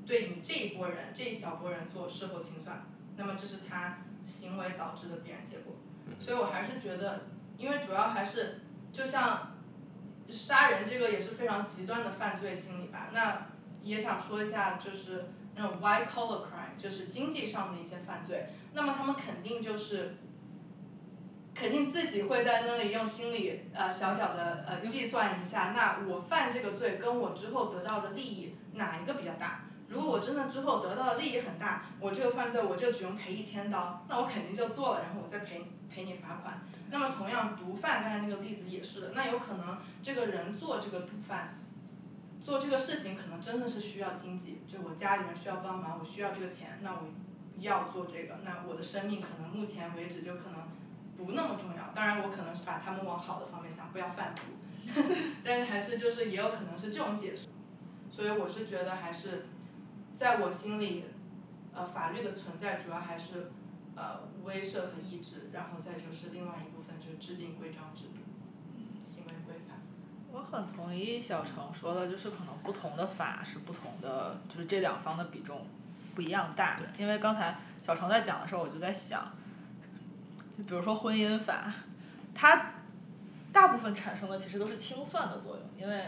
[0.06, 5.74] 对你这一波人，这一小波人做事后清算，那么这是他行为导致的必然结果。
[6.06, 6.14] 嗯。
[6.20, 7.26] 所以我还是觉得，
[7.58, 8.60] 因为主要还是，
[8.92, 9.52] 就像。
[10.28, 13.10] 杀人这个也是非常极端的犯罪心理吧？
[13.12, 13.46] 那
[13.80, 15.26] 也想说一下，就是
[15.56, 20.18] 那种 white collar crime，就是经济上的一些犯罪，那么他们肯定就是。
[21.58, 29.62] 肯定自己会在那里用心理呃小小的呃计算一下，那我犯这个罪跟我之后得到的利益哪一个比较大？
[29.88, 36.60] 如果我真的之后得到的利益很大，我这个犯罪我就只用赔一千刀，那我肯定就做了，然后我再赔赔你罚款。
[36.90, 41.58] 那么同样，毒贩刚才那个例子也是的，那有可能这个人做这个毒贩，
[42.46, 47.00] 做这个事情可能真的是需要经济，就我家里人需要帮忙，我需要这个钱，那我
[47.58, 50.62] 要做这个，那我的生命可能目前为止就可能
[51.16, 51.90] 不那么重要。
[51.92, 54.42] 当然，我可能是把他们往好的方面想，不要贩毒，
[55.42, 57.48] 但是还是就是也有可能是这种解释。
[58.12, 59.46] 所以我是觉得还是，
[60.14, 61.06] 在我心里，
[61.74, 63.50] 呃，法律的存在主要还是
[63.96, 68.20] 呃威慑和抑制，然后再就是另外一部分就是制定规章制度，
[70.36, 75.66] 我很同意小程说的，就是可能不同的法是不同的，就是这两方的比重
[76.14, 76.78] 不一样大。
[76.98, 79.32] 因为刚才小程在讲的时候，我就在想，
[80.54, 81.72] 就比如说婚姻法，
[82.34, 82.74] 它
[83.50, 86.04] 大部分产生的其实都是清算的作用，因为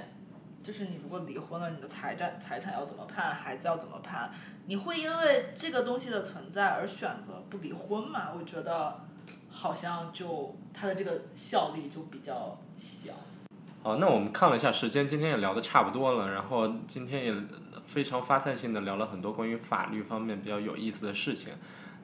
[0.63, 4.31] 就是你如果离婚了，你的财产财产要怎么判，孩子要怎么判，
[4.67, 8.31] 你会因为这个东西的存在而选择不离婚吗？
[8.39, 9.01] 我觉得
[9.51, 13.15] 好像就它的这个效力就比较小。
[13.83, 17.35] 好，那我们看了一下时间，今天也聊得差不多了，然后今天也
[17.87, 21.53] 非常发散性的聊了很多关于法律方面比较有意思的事情。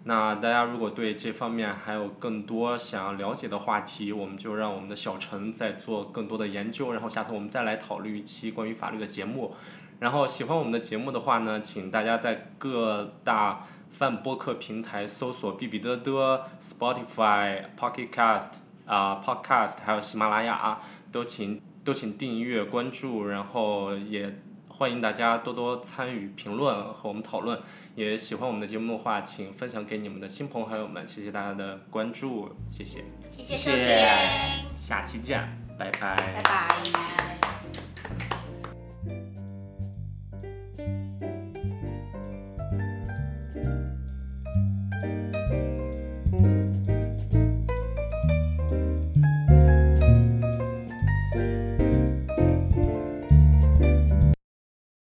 [0.05, 9.55] 那大家如果对这方面还有更多想要了解的话题，我们就让我们的小陈再做更多的研究，然后下次我们再来讨论一期关于法律的节目。
[10.01, 18.55] 然后喜欢我们的节目的话呢，请大家在各大泛播客平台搜索“哔哔嘚嘚”、Spotify、Pocket Cast
[18.87, 20.81] 啊、Podcast，还有喜马拉雅啊，
[21.15, 27.57] 都请都请订阅关注，然后也欢迎大家多多参与评论和我们讨论。
[27.95, 31.07] 也喜欢我们的节目的话，请分享给你们的亲朋好友们。
[31.07, 33.05] 谢谢大家的关注，谢谢，
[33.39, 34.05] 谢谢
[34.77, 35.41] 下期见，
[35.79, 37.34] 拜拜拜拜。